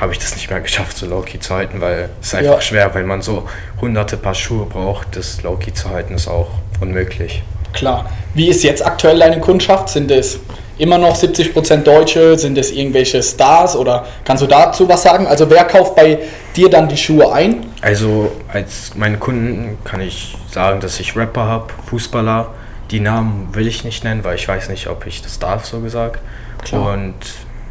habe 0.00 0.12
ich 0.12 0.18
das 0.18 0.34
nicht 0.34 0.48
mehr 0.50 0.60
geschafft, 0.60 0.96
so 0.96 1.06
low-key 1.06 1.38
zu 1.38 1.54
halten, 1.54 1.80
weil 1.80 2.08
es 2.20 2.28
ist 2.28 2.34
einfach 2.34 2.54
Ja. 2.54 2.60
schwer, 2.62 2.94
weil 2.94 3.04
man 3.04 3.20
so 3.20 3.46
hunderte 3.80 4.16
Paar 4.16 4.34
Schuhe 4.34 4.64
braucht, 4.66 5.16
das 5.16 5.42
low-key 5.42 5.72
zu 5.74 5.90
halten, 5.90 6.14
ist 6.14 6.28
auch 6.28 6.48
unmöglich. 6.80 7.42
Klar. 7.74 8.10
Wie 8.34 8.48
ist 8.48 8.62
jetzt 8.64 8.84
aktuell 8.84 9.18
deine 9.18 9.40
Kundschaft? 9.40 9.90
Sind 9.90 10.10
es 10.10 10.40
immer 10.78 10.98
noch 10.98 11.16
70% 11.16 11.82
Deutsche? 11.82 12.38
Sind 12.38 12.56
es 12.58 12.70
irgendwelche 12.70 13.22
Stars? 13.22 13.76
Oder 13.76 14.06
kannst 14.24 14.42
du 14.42 14.46
dazu 14.46 14.88
was 14.88 15.02
sagen? 15.02 15.26
Also 15.26 15.48
wer 15.48 15.64
kauft 15.64 15.94
bei 15.94 16.18
dir 16.56 16.68
dann 16.68 16.88
die 16.88 16.96
Schuhe 16.96 17.32
ein? 17.32 17.66
Also 17.80 18.32
als 18.52 18.92
meine 18.94 19.18
Kunden 19.18 19.78
kann 19.84 20.00
ich 20.00 20.36
sagen, 20.50 20.80
dass 20.80 21.00
ich 21.00 21.16
Rapper 21.16 21.44
habe, 21.44 21.66
Fußballer. 21.86 22.50
Die 22.90 23.00
Namen 23.00 23.48
will 23.52 23.66
ich 23.66 23.84
nicht 23.84 24.04
nennen, 24.04 24.22
weil 24.22 24.34
ich 24.34 24.46
weiß 24.46 24.68
nicht, 24.68 24.86
ob 24.88 25.06
ich 25.06 25.22
das 25.22 25.38
darf, 25.38 25.64
so 25.64 25.80
gesagt. 25.80 26.20
Klar. 26.62 26.92
Und 26.92 27.14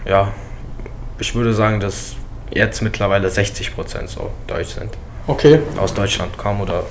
ja, 0.06 0.30
ich 1.20 1.36
würde 1.36 1.54
sagen, 1.54 1.80
dass 1.80 2.16
jetzt 2.52 2.82
mittlerweile 2.82 3.28
60% 3.28 4.08
so 4.08 4.32
deutsch 4.48 4.70
sind. 4.70 4.90
Okay. 5.28 5.60
Aus 5.78 5.94
Deutschland 5.94 6.38
kommen 6.38 6.62
oder 6.62 6.84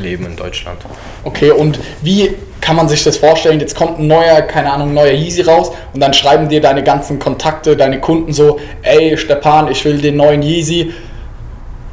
leben 0.00 0.26
in 0.26 0.36
Deutschland. 0.36 0.78
Okay, 1.24 1.50
und 1.50 1.78
wie 2.02 2.34
kann 2.60 2.76
man 2.76 2.88
sich 2.88 3.02
das 3.04 3.16
vorstellen? 3.16 3.60
Jetzt 3.60 3.74
kommt 3.76 3.98
ein 3.98 4.06
neuer, 4.06 4.42
keine 4.42 4.72
Ahnung, 4.72 4.92
neuer 4.92 5.12
Yeezy 5.12 5.42
raus 5.42 5.70
und 5.94 6.00
dann 6.00 6.12
schreiben 6.12 6.48
dir 6.48 6.60
deine 6.60 6.82
ganzen 6.82 7.18
Kontakte, 7.18 7.76
deine 7.76 8.00
Kunden 8.00 8.32
so, 8.32 8.58
ey 8.82 9.16
Stepan, 9.16 9.70
ich 9.70 9.84
will 9.84 9.98
den 9.98 10.16
neuen 10.16 10.42
Yeezy, 10.42 10.92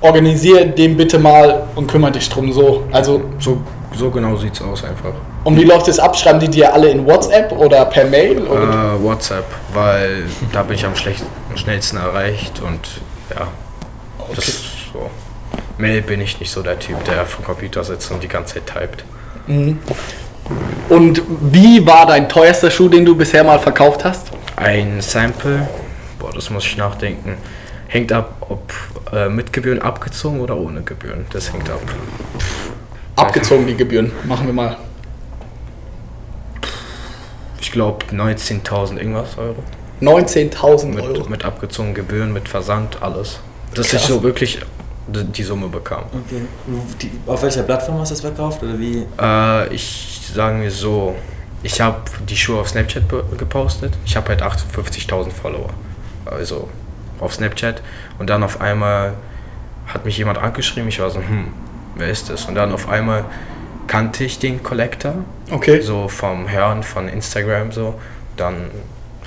organisier 0.01 0.65
den 0.65 0.97
bitte 0.97 1.19
mal 1.19 1.63
und 1.75 1.87
kümmere 1.89 2.11
dich 2.11 2.29
drum 2.29 2.51
so. 2.51 2.83
Also, 2.91 3.21
So, 3.39 3.61
so 3.95 4.09
genau 4.11 4.35
sieht's 4.35 4.61
aus 4.61 4.83
einfach. 4.83 5.13
Und 5.43 5.55
wie 5.57 5.63
läuft 5.63 5.87
das 5.87 5.97
ab? 5.99 6.15
Schreiben 6.17 6.39
die 6.39 6.49
dir 6.49 6.73
alle 6.73 6.89
in 6.89 7.05
WhatsApp 7.05 7.51
oder 7.53 7.85
per 7.85 8.03
Mail? 8.05 8.41
Oder? 8.45 8.95
Äh, 8.99 9.03
WhatsApp, 9.03 9.45
weil 9.73 10.23
da 10.51 10.63
bin 10.63 10.75
ich 10.75 10.85
am 10.85 10.93
schnellsten 11.55 11.97
erreicht 11.97 12.61
und 12.61 12.79
ja, 13.29 13.47
das 14.35 14.37
Okay. 14.39 14.39
ist 14.51 14.63
so. 14.91 15.09
Mail 15.77 16.01
bin 16.01 16.21
ich 16.21 16.39
nicht 16.39 16.51
so 16.51 16.61
der 16.61 16.79
Typ, 16.79 17.03
der 17.05 17.25
vom 17.25 17.45
Computer 17.45 17.83
sitzt 17.83 18.11
und 18.11 18.23
die 18.23 18.27
ganze 18.27 18.55
Zeit 18.55 18.67
typt. 18.67 19.05
Und 20.89 21.21
wie 21.51 21.85
war 21.85 22.05
dein 22.05 22.27
teuerster 22.27 22.71
Schuh, 22.71 22.89
den 22.89 23.05
du 23.05 23.15
bisher 23.15 23.43
mal 23.43 23.59
verkauft 23.59 24.03
hast? 24.03 24.31
Ein 24.55 25.01
Sample, 25.01 25.67
boah, 26.19 26.31
das 26.33 26.49
muss 26.49 26.65
ich 26.65 26.77
nachdenken. 26.77 27.37
Hängt 27.87 28.11
ab, 28.11 28.35
ob 28.41 28.73
äh, 29.13 29.29
mit 29.29 29.53
Gebühren 29.53 29.81
abgezogen 29.81 30.41
oder 30.41 30.57
ohne 30.57 30.81
Gebühren. 30.81 31.25
Das 31.31 31.53
hängt 31.53 31.69
ab. 31.69 31.81
Abgezogen 33.15 33.65
die 33.67 33.75
Gebühren. 33.75 34.11
Machen 34.25 34.47
wir 34.47 34.53
mal. 34.53 34.77
Ich 37.61 37.71
glaube 37.71 38.05
19.000 38.07 38.97
irgendwas 38.97 39.37
Euro. 39.37 39.63
19.000 40.01 41.01
Euro. 41.01 41.19
Mit, 41.19 41.29
mit 41.29 41.45
abgezogenen 41.45 41.95
Gebühren, 41.95 42.33
mit 42.33 42.49
Versand, 42.49 43.01
alles. 43.01 43.39
Dass 43.73 43.87
ich 43.87 43.99
Krass. 43.99 44.07
so 44.07 44.23
wirklich 44.23 44.59
die, 45.07 45.23
die 45.23 45.43
Summe 45.43 45.67
bekam. 45.67 46.03
Okay. 46.05 46.41
Die, 47.01 47.11
auf 47.25 47.41
welcher 47.43 47.63
Plattform 47.63 47.99
hast 47.99 48.09
du 48.09 48.15
das 48.15 48.21
verkauft 48.21 48.63
oder 48.63 48.77
wie? 48.79 49.05
Äh, 49.19 49.73
ich 49.73 50.19
sagen 50.33 50.61
wir 50.61 50.71
so, 50.71 51.15
ich 51.63 51.81
habe 51.81 52.01
die 52.27 52.37
Schuhe 52.37 52.59
auf 52.59 52.69
Snapchat 52.69 53.03
gepostet. 53.37 53.93
Ich 54.05 54.15
habe 54.15 54.29
halt 54.29 54.41
58.000 54.41 55.31
Follower. 55.31 55.69
Also 56.25 56.69
auf 57.19 57.33
Snapchat. 57.33 57.81
Und 58.19 58.29
dann 58.29 58.43
auf 58.43 58.61
einmal 58.61 59.13
hat 59.87 60.05
mich 60.05 60.17
jemand 60.17 60.37
angeschrieben. 60.37 60.89
Ich 60.89 60.99
war 60.99 61.09
so, 61.09 61.19
hm, 61.19 61.47
wer 61.95 62.09
ist 62.09 62.29
das? 62.29 62.45
Und 62.45 62.55
dann 62.55 62.71
auf 62.71 62.89
einmal 62.89 63.25
kannte 63.87 64.23
ich 64.23 64.39
den 64.39 64.61
Collector. 64.61 65.15
Okay. 65.49 65.81
So 65.81 66.07
vom 66.07 66.49
Hören 66.49 66.83
von 66.83 67.07
Instagram 67.07 67.71
so. 67.71 67.99
Dann 68.35 68.69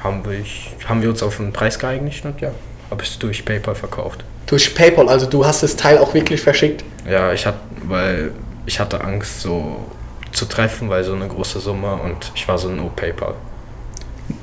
haben 0.02 0.24
wir, 0.24 0.44
haben 0.88 1.02
wir 1.02 1.10
uns 1.10 1.22
auf 1.22 1.40
einen 1.40 1.52
Preis 1.52 1.78
geeinigt 1.78 2.24
und 2.24 2.40
ja, 2.40 2.52
habe 2.90 3.02
ich 3.02 3.10
es 3.10 3.18
durch 3.18 3.44
PayPal 3.44 3.74
verkauft. 3.74 4.24
Durch 4.46 4.74
PayPal, 4.74 5.08
also 5.08 5.26
du 5.26 5.46
hast 5.46 5.62
das 5.62 5.76
Teil 5.76 5.98
auch 5.98 6.12
wirklich 6.12 6.40
verschickt. 6.40 6.84
Ja, 7.08 7.32
ich 7.32 7.46
hatte, 7.46 7.58
weil 7.84 8.32
ich 8.66 8.80
hatte 8.80 9.02
Angst, 9.02 9.40
so 9.40 9.84
zu 10.32 10.44
treffen, 10.46 10.88
weil 10.90 11.02
so 11.04 11.14
eine 11.14 11.26
große 11.26 11.60
Summe 11.60 11.94
und 11.94 12.32
ich 12.34 12.46
war 12.46 12.58
so 12.58 12.68
no 12.68 12.90
PayPal. 12.94 13.34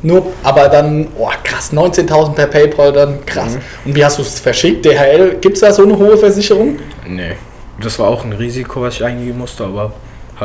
Nur, 0.01 0.33
aber 0.43 0.67
dann, 0.67 1.07
oh 1.17 1.29
krass, 1.43 1.71
19.000 1.71 2.33
per 2.33 2.47
PayPal, 2.47 2.91
dann 2.91 3.25
krass. 3.25 3.55
Mhm. 3.55 3.61
Und 3.85 3.95
wie 3.95 4.03
hast 4.03 4.17
du 4.17 4.21
es 4.21 4.39
verschickt? 4.39 4.85
DHL, 4.85 5.37
gibt 5.39 5.55
es 5.55 5.61
da 5.61 5.71
so 5.71 5.83
eine 5.83 5.97
hohe 5.97 6.17
Versicherung? 6.17 6.77
Nee, 7.07 7.37
das 7.81 7.97
war 7.99 8.09
auch 8.09 8.25
ein 8.25 8.33
Risiko, 8.33 8.81
was 8.81 8.95
ich 8.95 9.03
eingehen 9.03 9.37
musste, 9.37 9.63
aber 9.63 9.93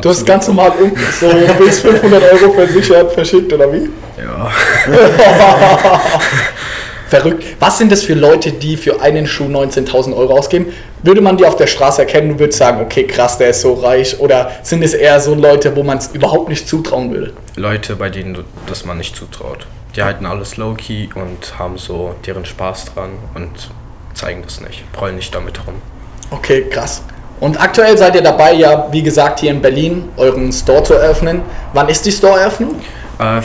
Du 0.01 0.09
hast 0.09 0.25
ganz 0.25 0.49
normal 0.49 0.73
so 1.21 1.27
bis 1.65 1.81
500 1.81 2.23
Euro 2.33 2.53
versichert 2.55 3.13
verschickt, 3.13 3.53
oder 3.53 3.71
wie? 3.71 3.91
Ja, 4.17 4.51
Verrückt. 7.13 7.45
Was 7.61 7.77
sind 7.77 7.93
das 7.93 8.05
für 8.05 8.15
Leute, 8.15 8.53
die 8.53 8.75
für 8.79 9.03
einen 9.03 9.27
Schuh 9.27 9.45
19.000 9.45 10.17
Euro 10.17 10.33
ausgeben? 10.39 10.73
Würde 11.03 11.21
man 11.21 11.37
die 11.37 11.45
auf 11.45 11.57
der 11.57 11.67
Straße 11.67 12.01
erkennen 12.01 12.31
und 12.31 12.39
würde 12.39 12.55
sagen, 12.55 12.81
okay, 12.81 13.07
krass, 13.07 13.37
der 13.37 13.51
ist 13.51 13.61
so 13.61 13.75
reich? 13.75 14.19
Oder 14.19 14.51
sind 14.63 14.83
es 14.83 14.95
eher 14.95 15.21
so 15.21 15.35
Leute, 15.35 15.77
wo 15.77 15.83
man 15.83 15.99
es 15.99 16.07
überhaupt 16.15 16.49
nicht 16.49 16.67
zutrauen 16.67 17.11
würde? 17.13 17.35
Leute, 17.57 17.97
bei 17.97 18.09
denen 18.09 18.33
du, 18.33 18.45
das 18.67 18.87
man 18.87 18.97
nicht 18.97 19.15
zutraut. 19.15 19.67
Die 19.95 20.03
halten 20.03 20.25
alles 20.25 20.57
low-key 20.57 21.11
und 21.15 21.59
haben 21.59 21.77
so 21.77 22.15
deren 22.25 22.47
Spaß 22.47 22.95
dran 22.95 23.11
und 23.35 23.51
zeigen 24.15 24.41
das 24.43 24.63
nicht, 24.63 24.91
prollen 24.93 25.17
nicht 25.17 25.35
damit 25.35 25.67
rum. 25.67 25.75
Okay, 26.31 26.65
krass. 26.71 27.03
Und 27.41 27.61
aktuell 27.61 27.99
seid 27.99 28.15
ihr 28.15 28.23
dabei, 28.23 28.55
ja, 28.55 28.89
wie 28.91 29.03
gesagt, 29.03 29.41
hier 29.41 29.51
in 29.51 29.61
Berlin 29.61 30.09
euren 30.17 30.51
Store 30.51 30.83
zu 30.83 30.95
eröffnen. 30.95 31.43
Wann 31.75 31.91
ist 31.91 32.07
die 32.07 32.13
Store-Eröffnung? 32.13 32.77
Äh, 33.19 33.43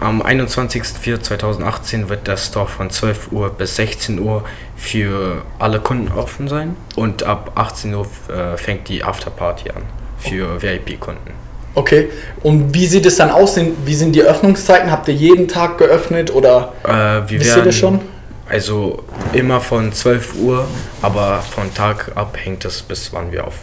am 0.00 0.22
21.04.2018 0.22 2.08
wird 2.08 2.26
der 2.26 2.36
Store 2.36 2.66
von 2.66 2.90
12 2.90 3.32
Uhr 3.32 3.50
bis 3.50 3.76
16 3.76 4.18
Uhr 4.18 4.44
für 4.76 5.42
alle 5.58 5.80
Kunden 5.80 6.10
offen 6.12 6.48
sein 6.48 6.76
und 6.96 7.22
ab 7.22 7.52
18 7.54 7.94
Uhr 7.94 8.06
äh, 8.28 8.56
fängt 8.56 8.88
die 8.88 9.04
Afterparty 9.04 9.70
an 9.70 9.82
für 10.18 10.60
VIP-Kunden. 10.60 11.32
Okay. 11.74 12.08
Und 12.42 12.74
wie 12.74 12.86
sieht 12.86 13.06
es 13.06 13.16
dann 13.16 13.30
aus? 13.30 13.58
Wie 13.84 13.94
sind 13.94 14.12
die 14.14 14.22
Öffnungszeiten? 14.22 14.90
Habt 14.90 15.06
ihr 15.08 15.14
jeden 15.14 15.46
Tag 15.48 15.78
geöffnet 15.78 16.34
oder 16.34 16.72
Äh, 16.82 17.30
wisst 17.30 17.56
ihr 17.56 17.62
das 17.62 17.76
schon? 17.76 18.00
also 18.48 19.04
immer 19.32 19.60
von 19.60 19.92
12 19.92 20.34
Uhr, 20.40 20.66
aber 21.02 21.38
von 21.38 21.72
Tag 21.72 22.10
ab 22.16 22.36
hängt 22.42 22.64
es 22.64 22.82
bis 22.82 23.12
wann 23.12 23.30
wir 23.30 23.46
auf, 23.46 23.54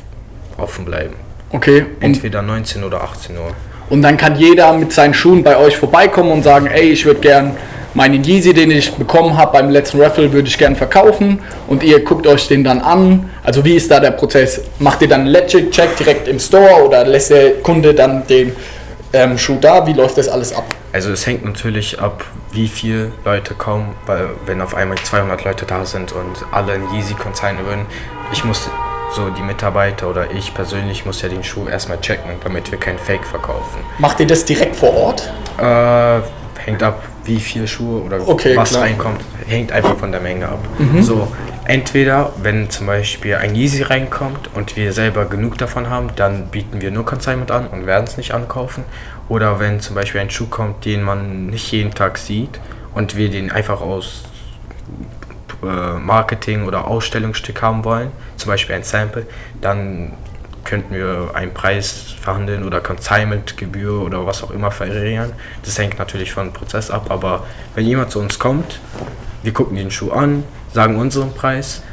offen 0.57 0.85
bleiben. 0.85 1.15
Okay. 1.49 1.85
Entweder 1.99 2.41
19 2.41 2.83
oder 2.83 3.01
18 3.03 3.37
Uhr. 3.37 3.53
Und 3.89 4.01
dann 4.01 4.17
kann 4.17 4.35
jeder 4.35 4.73
mit 4.73 4.91
seinen 4.91 5.13
Schuhen 5.13 5.43
bei 5.43 5.57
euch 5.57 5.77
vorbeikommen 5.77 6.31
und 6.31 6.43
sagen, 6.43 6.67
ey, 6.67 6.89
ich 6.91 7.05
würde 7.05 7.21
gern 7.21 7.55
meinen 7.93 8.23
Yeezy, 8.23 8.53
den 8.53 8.69
ich 8.69 8.93
bekommen 8.93 9.37
habe 9.37 9.53
beim 9.53 9.69
letzten 9.69 10.01
Raffle, 10.01 10.31
würde 10.31 10.47
ich 10.47 10.57
gern 10.57 10.75
verkaufen. 10.75 11.39
Und 11.67 11.83
ihr 11.83 12.03
guckt 12.03 12.27
euch 12.27 12.47
den 12.47 12.63
dann 12.63 12.79
an. 12.79 13.29
Also 13.43 13.65
wie 13.65 13.75
ist 13.75 13.89
da 13.89 13.99
der 13.99 14.11
Prozess? 14.11 14.61
Macht 14.79 15.01
ihr 15.01 15.07
dann 15.07 15.21
einen 15.21 15.29
Legit-Check 15.29 15.97
direkt 15.97 16.27
im 16.27 16.39
Store 16.39 16.85
oder 16.85 17.05
lässt 17.05 17.31
der 17.31 17.53
Kunde 17.63 17.93
dann 17.93 18.27
den 18.27 18.55
ähm, 19.13 19.37
Schuh 19.37 19.57
da? 19.59 19.87
Wie 19.87 19.93
läuft 19.93 20.17
das 20.17 20.27
alles 20.27 20.53
ab? 20.53 20.65
Also 20.93 21.11
es 21.11 21.25
hängt 21.25 21.43
natürlich 21.43 21.99
ab, 21.99 22.23
wie 22.51 22.67
viele 22.67 23.11
Leute 23.25 23.53
kommen, 23.55 23.95
weil 24.05 24.29
wenn 24.45 24.61
auf 24.61 24.75
einmal 24.75 24.97
200 24.97 25.43
Leute 25.43 25.65
da 25.65 25.85
sind 25.85 26.11
und 26.11 26.45
alle 26.51 26.75
in 26.75 26.83
Yeezy 26.93 27.13
consignen 27.13 27.65
würden, 27.65 27.85
ich 28.31 28.43
muss 28.43 28.69
so 29.15 29.29
die 29.29 29.41
Mitarbeiter 29.41 30.09
oder 30.09 30.31
ich 30.31 30.53
persönlich 30.53 31.05
muss 31.05 31.21
ja 31.21 31.29
den 31.29 31.43
Schuh 31.43 31.67
erstmal 31.67 31.99
checken, 32.01 32.31
damit 32.43 32.71
wir 32.71 32.79
keinen 32.79 32.99
Fake 32.99 33.25
verkaufen. 33.25 33.79
Macht 33.99 34.19
ihr 34.19 34.27
das 34.27 34.45
direkt 34.45 34.75
vor 34.75 34.93
Ort? 34.93 35.31
Äh, 35.59 36.21
hängt 36.65 36.83
ab, 36.83 37.01
wie 37.23 37.39
viele 37.39 37.67
Schuhe 37.67 38.01
oder 38.03 38.19
Okay, 38.27 38.55
was 38.55 38.69
klar. 38.71 38.83
reinkommt, 38.83 39.21
hängt 39.47 39.71
einfach 39.71 39.95
von 39.97 40.11
der 40.11 40.21
Menge 40.21 40.47
ab. 40.49 40.59
So, 41.01 41.31
entweder 41.65 42.31
wenn 42.41 42.69
zum 42.69 42.87
Beispiel 42.87 43.35
ein 43.35 43.55
Yeezy 43.55 43.83
reinkommt 43.83 44.49
und 44.53 44.75
wir 44.75 44.91
selber 44.93 45.25
genug 45.25 45.57
davon 45.57 45.89
haben, 45.89 46.09
dann 46.15 46.47
bieten 46.47 46.81
wir 46.81 46.91
nur 46.91 47.05
Consignment 47.05 47.51
an 47.51 47.67
und 47.67 47.85
werden 47.85 48.03
es 48.05 48.17
nicht 48.17 48.33
ankaufen. 48.33 48.83
Oder 49.29 49.59
wenn 49.59 49.79
zum 49.79 49.95
Beispiel 49.95 50.21
ein 50.21 50.29
Schuh 50.29 50.47
kommt, 50.47 50.85
den 50.85 51.03
man 51.03 51.47
nicht 51.47 51.71
jeden 51.71 51.93
Tag 51.93 52.17
sieht 52.17 52.59
und 52.93 53.15
wir 53.15 53.29
den 53.29 53.51
einfach 53.51 53.81
aus 53.81 54.23
Marketing 55.61 56.65
oder 56.65 56.87
Ausstellungsstück 56.87 57.61
haben 57.61 57.83
wollen, 57.83 58.11
zum 58.35 58.49
Beispiel 58.51 58.75
ein 58.75 58.83
Sample, 58.83 59.25
dann 59.61 60.13
könnten 60.63 60.93
wir 60.93 61.31
einen 61.33 61.53
Preis 61.53 62.15
verhandeln 62.21 62.65
oder 62.65 62.81
Consignment-Gebühr 62.81 64.01
oder 64.01 64.25
was 64.25 64.43
auch 64.43 64.51
immer 64.51 64.69
verringern. 64.69 65.31
Das 65.63 65.77
hängt 65.79 65.97
natürlich 65.97 66.33
vom 66.33 66.51
Prozess 66.51 66.91
ab, 66.91 67.05
aber 67.09 67.45
wenn 67.73 67.85
jemand 67.85 68.11
zu 68.11 68.19
uns 68.19 68.37
kommt, 68.37 68.79
wir 69.43 69.53
gucken 69.53 69.77
den 69.77 69.91
Schuh 69.91 70.11
an, 70.11 70.43
sagen 70.73 70.97
unseren 70.97 71.33
Preis, 71.33 71.83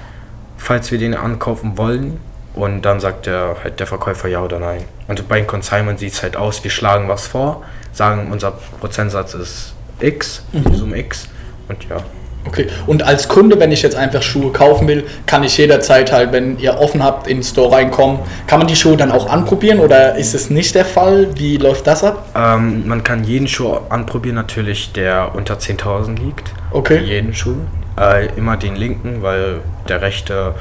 falls 0.56 0.90
wir 0.90 0.98
den 0.98 1.14
ankaufen 1.14 1.78
wollen 1.78 2.18
und 2.54 2.82
dann 2.82 2.98
sagt 2.98 3.26
der, 3.26 3.56
halt 3.62 3.78
der 3.78 3.86
Verkäufer 3.86 4.28
ja 4.28 4.40
oder 4.40 4.58
nein. 4.58 4.84
Und 5.06 5.28
bei 5.28 5.42
Consignment 5.42 6.00
sieht 6.00 6.14
es 6.14 6.22
halt 6.22 6.36
aus, 6.36 6.64
wir 6.64 6.70
schlagen 6.70 7.08
was 7.08 7.28
vor, 7.28 7.62
sagen 7.92 8.32
unser 8.32 8.50
Prozentsatz 8.80 9.34
ist 9.34 9.74
X, 10.00 10.44
die 10.52 10.74
Summe 10.74 10.98
X 10.98 11.28
und 11.68 11.88
ja. 11.88 11.98
Okay. 12.46 12.66
Und 12.86 13.02
als 13.02 13.28
Kunde, 13.28 13.58
wenn 13.58 13.72
ich 13.72 13.82
jetzt 13.82 13.96
einfach 13.96 14.22
Schuhe 14.22 14.52
kaufen 14.52 14.86
will, 14.86 15.06
kann 15.26 15.42
ich 15.44 15.56
jederzeit 15.56 16.12
halt, 16.12 16.32
wenn 16.32 16.58
ihr 16.58 16.78
offen 16.78 17.02
habt, 17.02 17.26
in 17.26 17.38
den 17.38 17.42
Store 17.42 17.72
reinkommen. 17.72 18.18
Kann 18.46 18.58
man 18.58 18.68
die 18.68 18.76
Schuhe 18.76 18.96
dann 18.96 19.10
auch 19.10 19.28
anprobieren 19.28 19.80
oder 19.80 20.16
ist 20.16 20.34
es 20.34 20.50
nicht 20.50 20.74
der 20.74 20.84
Fall? 20.84 21.28
Wie 21.36 21.56
läuft 21.56 21.86
das 21.86 22.04
ab? 22.04 22.28
Ähm, 22.36 22.86
man 22.86 23.02
kann 23.02 23.24
jeden 23.24 23.48
Schuh 23.48 23.78
anprobieren, 23.88 24.36
natürlich, 24.36 24.92
der 24.92 25.34
unter 25.34 25.54
10.000 25.54 26.18
liegt. 26.18 26.52
Okay. 26.70 26.98
Jeden 26.98 27.34
Schuh. 27.34 27.56
Äh, 27.98 28.26
immer 28.36 28.56
den 28.56 28.76
linken, 28.76 29.22
weil 29.22 29.60
der 29.88 30.02
rechte 30.02 30.54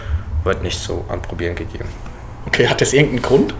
wird 0.43 0.63
nicht 0.63 0.79
so 0.79 1.03
anprobieren 1.09 1.55
gegeben. 1.55 1.89
Okay, 2.45 2.67
hat 2.67 2.81
das 2.81 2.93
irgendeinen 2.93 3.23
Grund? 3.23 3.53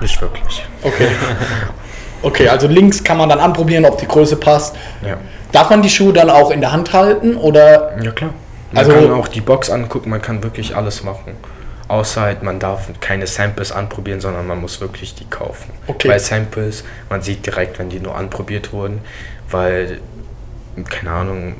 Nicht 0.00 0.20
wirklich. 0.20 0.64
Okay. 0.82 1.08
Okay, 2.22 2.48
also 2.48 2.66
links 2.68 3.02
kann 3.02 3.16
man 3.18 3.28
dann 3.28 3.40
anprobieren, 3.40 3.84
ob 3.84 3.98
die 3.98 4.06
Größe 4.08 4.36
passt. 4.36 4.76
Ja. 5.06 5.16
Darf 5.52 5.70
man 5.70 5.82
die 5.82 5.90
Schuhe 5.90 6.12
dann 6.12 6.30
auch 6.30 6.50
in 6.50 6.60
der 6.60 6.72
Hand 6.72 6.92
halten 6.92 7.36
oder? 7.36 7.98
Ja 8.02 8.10
klar. 8.12 8.30
Man 8.72 8.84
Also- 8.84 8.92
kann 8.92 9.12
auch 9.12 9.28
die 9.28 9.40
Box 9.40 9.70
angucken, 9.70 10.10
man 10.10 10.22
kann 10.22 10.42
wirklich 10.42 10.76
alles 10.76 11.02
machen. 11.02 11.34
Außer 11.88 12.20
halt, 12.20 12.42
man 12.44 12.60
darf 12.60 12.86
keine 13.00 13.26
Samples 13.26 13.72
anprobieren, 13.72 14.20
sondern 14.20 14.46
man 14.46 14.60
muss 14.60 14.80
wirklich 14.80 15.14
die 15.16 15.24
kaufen. 15.24 15.72
Okay. 15.88 16.06
Bei 16.06 16.18
Samples, 16.20 16.84
man 17.08 17.20
sieht 17.20 17.44
direkt, 17.46 17.80
wenn 17.80 17.88
die 17.88 17.98
nur 17.98 18.14
anprobiert 18.14 18.72
wurden, 18.72 19.00
weil, 19.50 19.98
keine 20.88 21.10
Ahnung, 21.10 21.54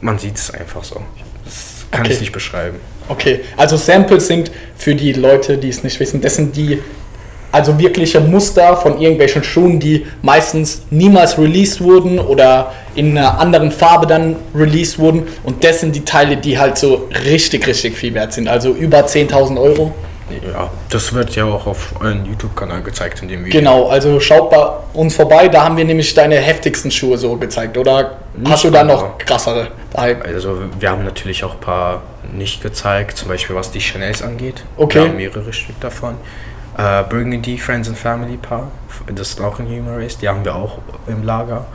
man 0.00 0.20
sieht 0.20 0.36
es 0.36 0.52
einfach 0.52 0.84
so. 0.84 1.00
Das 1.44 1.84
kann 1.90 2.02
Okay. 2.02 2.12
ich 2.12 2.20
nicht 2.20 2.30
beschreiben. 2.32 2.78
Okay, 3.08 3.40
also 3.56 3.76
Samples 3.76 4.28
sind 4.28 4.52
für 4.76 4.94
die 4.94 5.14
Leute, 5.14 5.58
die 5.58 5.68
es 5.70 5.82
nicht 5.82 5.98
wissen, 5.98 6.20
das 6.20 6.36
sind 6.36 6.54
die, 6.54 6.80
also 7.52 7.78
wirkliche 7.78 8.20
Muster 8.20 8.76
von 8.76 9.00
irgendwelchen 9.00 9.44
Schuhen, 9.44 9.78
die 9.78 10.06
meistens 10.22 10.82
niemals 10.90 11.38
released 11.38 11.80
wurden 11.80 12.18
oder 12.18 12.72
in 12.94 13.16
einer 13.16 13.38
anderen 13.38 13.70
Farbe 13.70 14.06
dann 14.06 14.36
released 14.54 14.98
wurden. 14.98 15.26
Und 15.44 15.62
das 15.62 15.80
sind 15.80 15.94
die 15.94 16.04
Teile, 16.04 16.36
die 16.36 16.58
halt 16.58 16.78
so 16.78 17.08
richtig, 17.24 17.66
richtig 17.66 17.96
viel 17.96 18.14
wert 18.14 18.32
sind. 18.32 18.48
Also 18.48 18.70
über 18.70 19.00
10.000 19.00 19.60
Euro. 19.60 19.94
Ja, 20.50 20.70
das 20.88 21.12
wird 21.12 21.36
ja 21.36 21.44
auch 21.44 21.66
auf 21.66 21.92
euren 22.00 22.24
YouTube-Kanal 22.24 22.82
gezeigt 22.82 23.20
in 23.20 23.28
dem 23.28 23.44
Video. 23.44 23.60
Genau, 23.60 23.88
also 23.88 24.18
schaut 24.18 24.50
bei 24.50 24.66
uns 24.94 25.14
vorbei, 25.14 25.48
da 25.48 25.64
haben 25.64 25.76
wir 25.76 25.84
nämlich 25.84 26.14
deine 26.14 26.36
heftigsten 26.36 26.90
Schuhe 26.90 27.18
so 27.18 27.36
gezeigt. 27.36 27.76
Oder 27.76 28.18
hast 28.48 28.64
du 28.64 28.70
da 28.70 28.82
noch 28.82 29.18
krassere? 29.18 29.68
Also 29.92 30.58
wir 30.80 30.88
haben 30.88 31.04
natürlich 31.04 31.44
auch 31.44 31.54
ein 31.54 31.60
paar 31.60 32.02
nicht 32.32 32.62
gezeigt, 32.62 33.18
zum 33.18 33.28
Beispiel 33.28 33.54
was 33.54 33.72
die 33.72 33.80
Chanels 33.80 34.22
angeht. 34.22 34.64
Okay. 34.78 34.94
Wir 34.94 35.08
haben 35.08 35.16
mehrere 35.16 35.52
Stück 35.52 35.78
davon. 35.80 36.14
Äh, 36.76 37.02
Burgundy 37.08 37.58
Friends 37.58 37.88
and 37.88 37.98
Family 37.98 38.36
Paar, 38.36 38.68
das 39.14 39.30
ist 39.30 39.40
auch 39.40 39.58
ein 39.58 39.66
Human 39.66 39.94
Race, 39.96 40.16
die 40.18 40.28
haben 40.28 40.44
wir 40.44 40.54
auch 40.54 40.78
im 41.06 41.22
Lager. 41.22 41.66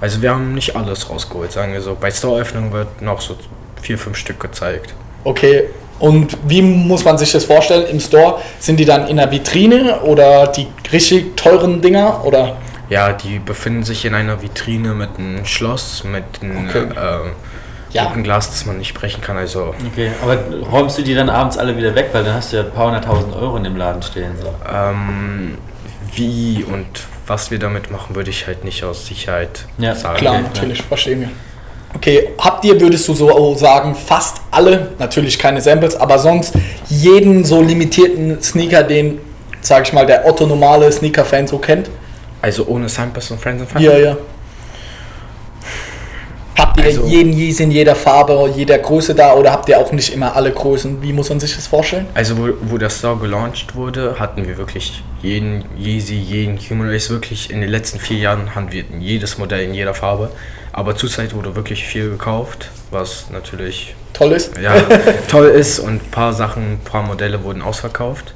Also 0.00 0.22
wir 0.22 0.30
haben 0.30 0.54
nicht 0.54 0.74
alles 0.74 1.08
rausgeholt, 1.10 1.52
sagen 1.52 1.72
wir 1.72 1.80
so. 1.82 1.96
Bei 2.00 2.10
Storeöffnung 2.10 2.72
wird 2.72 3.02
noch 3.02 3.20
so 3.20 3.36
vier, 3.82 3.98
fünf 3.98 4.16
Stück 4.16 4.40
gezeigt. 4.40 4.94
Okay. 5.24 5.64
Und 5.98 6.36
wie 6.46 6.62
muss 6.62 7.04
man 7.04 7.18
sich 7.18 7.30
das 7.30 7.44
vorstellen 7.44 7.86
im 7.90 8.00
Store? 8.00 8.40
Sind 8.58 8.80
die 8.80 8.86
dann 8.86 9.06
in 9.06 9.18
der 9.18 9.30
Vitrine 9.30 10.00
oder 10.00 10.46
die 10.46 10.66
richtig 10.90 11.36
teuren 11.36 11.82
Dinger? 11.82 12.24
Oder? 12.24 12.56
Ja, 12.88 13.12
die 13.12 13.38
befinden 13.38 13.84
sich 13.84 14.06
in 14.06 14.14
einer 14.14 14.40
Vitrine 14.40 14.94
mit 14.94 15.10
einem 15.18 15.44
Schloss, 15.44 16.02
mit 16.04 16.24
einem, 16.42 16.68
Okay. 16.68 16.86
ähm, 16.96 17.32
Ja. 17.92 18.12
Glas, 18.22 18.50
das 18.50 18.66
man 18.66 18.78
nicht 18.78 18.94
brechen 18.94 19.20
kann. 19.20 19.36
Also 19.36 19.74
Okay, 19.92 20.10
aber 20.22 20.38
räumst 20.70 20.98
du 20.98 21.02
die 21.02 21.14
dann 21.14 21.28
abends 21.28 21.58
alle 21.58 21.76
wieder 21.76 21.94
weg, 21.94 22.10
weil 22.12 22.24
dann 22.24 22.34
hast 22.34 22.52
du 22.52 22.58
ja 22.58 22.62
ein 22.62 22.70
paar 22.70 22.86
hunderttausend 22.86 23.34
Euro 23.34 23.56
in 23.56 23.64
dem 23.64 23.76
Laden 23.76 24.02
stehen. 24.02 24.32
So. 24.40 24.54
ähm, 24.72 25.58
wie 26.14 26.64
und 26.64 26.86
was 27.26 27.50
wir 27.50 27.58
damit 27.58 27.90
machen, 27.90 28.16
würde 28.16 28.30
ich 28.30 28.46
halt 28.46 28.64
nicht 28.64 28.82
aus 28.84 29.06
Sicherheit 29.06 29.64
Ja, 29.78 29.94
sagen. 29.94 30.18
Klar, 30.18 30.40
natürlich, 30.40 30.82
verstehen 30.82 31.20
wir. 31.20 31.28
Okay, 31.94 32.30
habt 32.38 32.64
ihr, 32.64 32.80
würdest 32.80 33.06
du 33.08 33.14
so 33.14 33.54
sagen, 33.56 33.94
fast 33.94 34.40
alle, 34.50 34.92
natürlich 34.98 35.38
keine 35.38 35.60
Samples, 35.60 35.96
aber 35.96 36.18
sonst 36.18 36.54
jeden 36.88 37.44
so 37.44 37.60
limitierten 37.60 38.40
Sneaker, 38.40 38.84
den, 38.84 39.18
sag 39.60 39.86
ich 39.86 39.92
mal, 39.92 40.06
der 40.06 40.24
Otto 40.24 40.46
normale 40.46 40.90
Sneaker-Fan 40.90 41.48
so 41.48 41.58
kennt? 41.58 41.90
Also 42.42 42.66
ohne 42.66 42.88
Samples 42.88 43.30
und 43.30 43.40
Friends 43.40 43.62
and 43.62 43.70
Family? 43.70 43.90
Ja, 43.90 43.98
ja. 43.98 44.16
Habt 46.58 46.78
ihr 46.78 46.84
Also- 46.84 47.06
jeden 47.06 47.32
Yeezy 47.32 47.62
in 47.64 47.70
jeder 47.70 47.94
Farbe, 47.94 48.52
jeder 48.54 48.78
Größe 48.78 49.14
da 49.14 49.34
oder 49.34 49.52
habt 49.52 49.68
ihr 49.68 49.78
auch 49.78 49.92
nicht 49.92 50.12
immer 50.12 50.34
alle 50.36 50.50
Größen? 50.52 51.02
Wie 51.02 51.12
muss 51.12 51.28
man 51.30 51.40
sich 51.40 51.54
das 51.56 51.66
vorstellen? 51.66 52.06
Also 52.14 52.36
wo, 52.38 52.48
wo 52.62 52.78
der 52.78 52.90
Store 52.90 53.16
gelauncht 53.16 53.74
wurde, 53.74 54.16
hatten 54.18 54.46
wir 54.46 54.58
wirklich 54.58 55.02
jeden 55.22 55.64
Yeezy, 55.78 56.14
jeden 56.14 56.58
Human 56.58 56.88
Race, 56.90 57.10
wirklich 57.10 57.50
in 57.50 57.60
den 57.60 57.70
letzten 57.70 57.98
vier 57.98 58.18
Jahren 58.18 58.54
haben 58.54 58.72
wir 58.72 58.84
jedes 58.98 59.38
Modell 59.38 59.64
in 59.64 59.74
jeder 59.74 59.94
Farbe. 59.94 60.30
Aber 60.72 60.94
zurzeit 60.96 61.34
wurde 61.34 61.56
wirklich 61.56 61.84
viel 61.84 62.10
gekauft, 62.10 62.70
was 62.92 63.26
natürlich 63.32 63.94
Toll 64.12 64.32
ist? 64.32 64.52
ja, 64.58 64.74
toll 65.28 65.46
ist 65.46 65.78
und 65.80 65.94
ein 65.94 66.10
paar 66.10 66.32
Sachen, 66.32 66.74
ein 66.74 66.80
paar 66.84 67.02
Modelle 67.02 67.42
wurden 67.42 67.62
ausverkauft. 67.62 68.34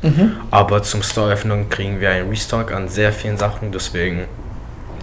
Aber 0.50 0.82
zum 0.82 1.02
Store-Öffnung 1.02 1.68
kriegen 1.68 2.00
wir 2.00 2.10
einen 2.10 2.28
Restock 2.30 2.72
an 2.72 2.88
sehr 2.88 3.12
vielen 3.12 3.36
Sachen, 3.36 3.70
deswegen 3.72 4.24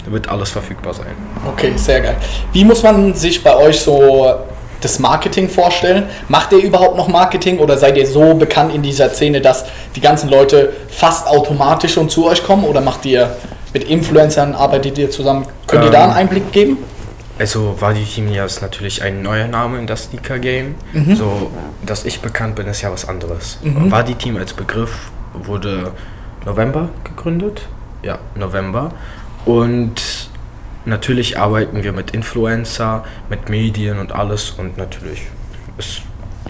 wird 0.05 0.27
alles 0.29 0.49
verfügbar 0.49 0.93
sein. 0.93 1.07
Okay, 1.47 1.73
sehr 1.75 2.01
geil. 2.01 2.15
Wie 2.53 2.65
muss 2.65 2.83
man 2.83 3.13
sich 3.13 3.43
bei 3.43 3.55
euch 3.55 3.79
so 3.79 4.33
das 4.81 4.97
Marketing 4.99 5.47
vorstellen? 5.49 6.05
Macht 6.27 6.51
ihr 6.53 6.59
überhaupt 6.59 6.97
noch 6.97 7.07
Marketing 7.07 7.59
oder 7.59 7.77
seid 7.77 7.97
ihr 7.97 8.07
so 8.07 8.33
bekannt 8.33 8.73
in 8.73 8.81
dieser 8.81 9.09
Szene, 9.09 9.41
dass 9.41 9.65
die 9.95 10.01
ganzen 10.01 10.29
Leute 10.29 10.73
fast 10.89 11.27
automatisch 11.27 11.93
schon 11.93 12.09
zu 12.09 12.25
euch 12.27 12.43
kommen? 12.43 12.63
Oder 12.63 12.81
macht 12.81 13.05
ihr 13.05 13.35
mit 13.73 13.83
Influencern, 13.85 14.55
arbeitet 14.55 14.97
ihr 14.97 15.09
zusammen? 15.11 15.45
Könnt 15.67 15.83
ihr 15.83 15.87
Ähm, 15.87 15.93
da 15.93 16.03
einen 16.05 16.13
Einblick 16.13 16.51
geben? 16.51 16.77
Also 17.39 17.75
Wadi 17.79 18.03
Kimia 18.03 18.45
ist 18.45 18.61
natürlich 18.61 19.01
ein 19.01 19.21
neuer 19.23 19.47
Name 19.47 19.79
in 19.79 19.87
das 19.87 20.03
Sneaker-Game. 20.05 20.75
So, 21.15 21.49
dass 21.83 22.05
ich 22.05 22.19
bekannt 22.19 22.55
bin, 22.55 22.67
ist 22.67 22.81
ja 22.81 22.91
was 22.91 23.07
anderes. 23.09 23.57
Wadi 23.63 24.13
Team 24.15 24.37
als 24.37 24.53
Begriff 24.53 25.11
wurde 25.33 25.91
November 26.45 26.89
gegründet. 27.03 27.61
Ja, 28.03 28.19
November. 28.35 28.91
Und 29.45 29.95
natürlich 30.85 31.37
arbeiten 31.39 31.83
wir 31.83 31.93
mit 31.93 32.11
Influencer, 32.11 33.03
mit 33.29 33.49
Medien 33.49 33.99
und 33.99 34.13
alles. 34.13 34.51
Und 34.51 34.77
natürlich 34.77 35.21
ist 35.77 36.01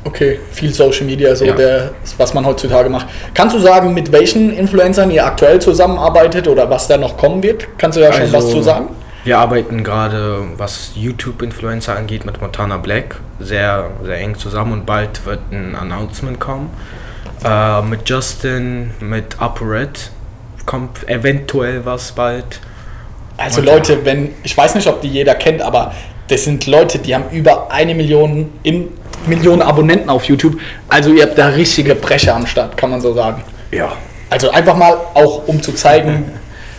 Okay, 0.03 0.39
viel 0.51 0.74
Social 0.74 1.05
Media, 1.05 1.36
so 1.36 1.45
Ja. 1.45 1.53
der, 1.53 1.91
was 2.17 2.34
man 2.34 2.43
heutzutage 2.45 2.89
macht. 2.89 3.06
Kannst 3.36 3.56
du 3.56 3.60
sagen, 3.60 3.93
mit 3.93 4.12
welchen 4.12 4.51
Influencern 4.51 5.12
ihr 5.12 5.23
aktuell 5.23 5.60
zusammenarbeitet 5.62 6.47
oder 6.47 6.67
was 6.69 6.88
da 6.88 6.97
noch 6.97 7.17
kommen 7.17 7.43
wird? 7.43 7.67
Kannst 7.77 7.97
du 7.97 8.01
da 8.01 8.12
schon 8.12 8.27
was 8.34 8.45
Also, 8.45 8.58
zu 8.58 8.62
sagen? 8.63 8.88
Wir 9.25 9.38
arbeiten 9.38 9.84
gerade, 9.84 10.39
was 10.58 10.93
YouTube-Influencer 10.95 11.95
angeht, 11.95 12.25
mit 12.25 12.41
Montana 12.41 12.77
Black 12.77 13.17
sehr, 13.39 13.91
sehr 14.04 14.17
eng 14.17 14.36
zusammen 14.36 14.73
und 14.73 14.86
bald 14.88 15.23
wird 15.27 15.39
ein 15.51 15.75
Announcement 15.75 16.39
kommen. 16.39 16.71
Äh, 17.45 17.84
mit 17.84 18.10
Justin, 18.10 18.91
mit 18.99 19.39
ApoRed 19.39 20.10
kommt 20.65 21.08
eventuell 21.08 21.86
was 21.86 22.13
bald. 22.13 22.60
Also 23.43 23.62
Leute, 23.62 24.06
wenn, 24.06 24.34
ich 24.43 24.56
weiß 24.56 24.75
nicht, 24.75 24.88
ob 24.88 25.01
die 25.01 25.08
jeder 25.08 25.36
kennt, 25.36 25.62
aber 25.62 25.93
das 26.27 26.45
sind 26.45 26.65
Leute, 26.67 26.99
die 26.99 27.13
haben 27.13 27.25
über 27.32 27.71
eine 27.71 27.95
Million, 27.95 28.51
in, 28.63 28.89
Millionen 29.25 29.62
Abonnenten 29.62 30.10
auf 30.10 30.25
YouTube. 30.25 30.60
Also 30.88 31.12
ihr 31.12 31.23
habt 31.23 31.38
da 31.38 31.47
richtige 31.47 31.95
Brecher 31.95 32.36
am 32.36 32.45
Start, 32.45 32.77
kann 32.77 32.89
man 32.89 33.01
so 33.01 33.13
sagen. 33.13 33.43
Ja. 33.71 33.91
Also 34.30 34.49
einfach 34.51 34.75
mal 34.75 34.93
auch, 35.13 35.47
um 35.47 35.62
zu 35.62 35.73
zeigen, 35.73 36.32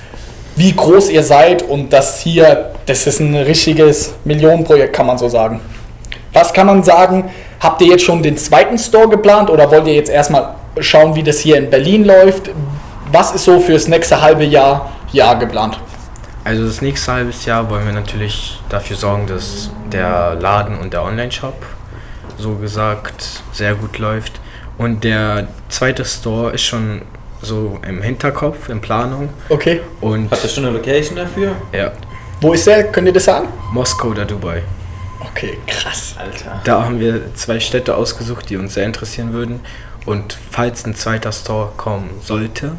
wie 0.57 0.73
groß 0.73 1.11
ihr 1.11 1.23
seid 1.23 1.63
und 1.63 1.93
dass 1.93 2.21
hier, 2.21 2.73
das 2.87 3.07
ist 3.07 3.21
ein 3.21 3.35
richtiges 3.35 4.15
Millionenprojekt, 4.25 4.95
kann 4.95 5.07
man 5.07 5.19
so 5.19 5.29
sagen. 5.29 5.61
Was 6.33 6.53
kann 6.53 6.67
man 6.67 6.83
sagen? 6.83 7.31
Habt 7.61 7.81
ihr 7.83 7.89
jetzt 7.89 8.05
schon 8.05 8.23
den 8.23 8.37
zweiten 8.37 8.79
Store 8.79 9.09
geplant 9.09 9.51
oder 9.51 9.71
wollt 9.71 9.87
ihr 9.87 9.95
jetzt 9.95 10.11
erstmal 10.11 10.55
schauen, 10.81 11.15
wie 11.15 11.23
das 11.23 11.39
hier 11.41 11.57
in 11.59 11.69
Berlin 11.69 12.05
läuft? 12.05 12.51
Was 13.13 13.33
ist 13.33 13.45
so 13.45 13.61
fürs 13.61 13.89
nächste 13.89 14.21
halbe 14.21 14.45
Jahr, 14.45 14.91
Jahr 15.13 15.39
geplant? 15.39 15.79
Also 16.45 16.67
das 16.67 16.83
nächste 16.83 17.13
halbes 17.13 17.45
Jahr 17.45 17.71
wollen 17.71 17.87
wir 17.87 17.93
natürlich 17.93 18.61
dafür 18.69 18.97
sorgen, 18.97 19.27
dass 19.27 19.71
der 19.93 20.35
Laden 20.35 20.79
und 20.79 20.93
der 20.93 21.05
Online-Shop 21.05 21.55
so 22.39 22.57
gesagt 22.57 23.43
sehr 23.53 23.75
gut 23.75 23.99
läuft. 23.99 24.41
Und 24.79 25.05
der 25.05 25.47
zweite 25.69 26.05
Store 26.05 26.51
ist 26.53 26.63
schon 26.63 27.03
so 27.43 27.79
im 27.87 28.03
Hinterkopf, 28.03 28.69
in 28.69 28.81
Planung. 28.81 29.29
Okay. 29.49 29.81
Und 30.01 30.31
Habt 30.31 30.43
ihr 30.43 30.51
schon 30.51 30.65
eine 30.65 30.77
Location 30.77 31.17
dafür? 31.17 31.55
ja, 31.73 31.93
Wo 32.41 32.53
ist 32.53 32.67
der? 32.67 32.85
Könnt 32.91 33.07
ihr 33.07 33.13
das 33.13 33.25
sagen? 33.25 33.49
Moskau 33.73 34.09
oder 34.09 34.25
Dubai. 34.25 34.63
Okay, 35.21 35.59
krass. 35.67 36.17
Alter. 36.19 36.61
Da 36.65 36.85
haben 36.85 36.99
wir 36.99 37.33
zwei 37.35 37.61
Städte 37.61 37.95
ausgesucht, 37.97 38.51
die 38.51 38.57
uns 38.57 38.75
sehr 38.75 38.85
interessieren 38.87 39.33
würden. 39.33 39.61
Und 40.07 40.37
falls 40.51 40.85
ein 40.85 40.97
zweiter 40.97 41.31
Store 41.31 41.71
kommen 41.77 42.11
sollte, 42.23 42.73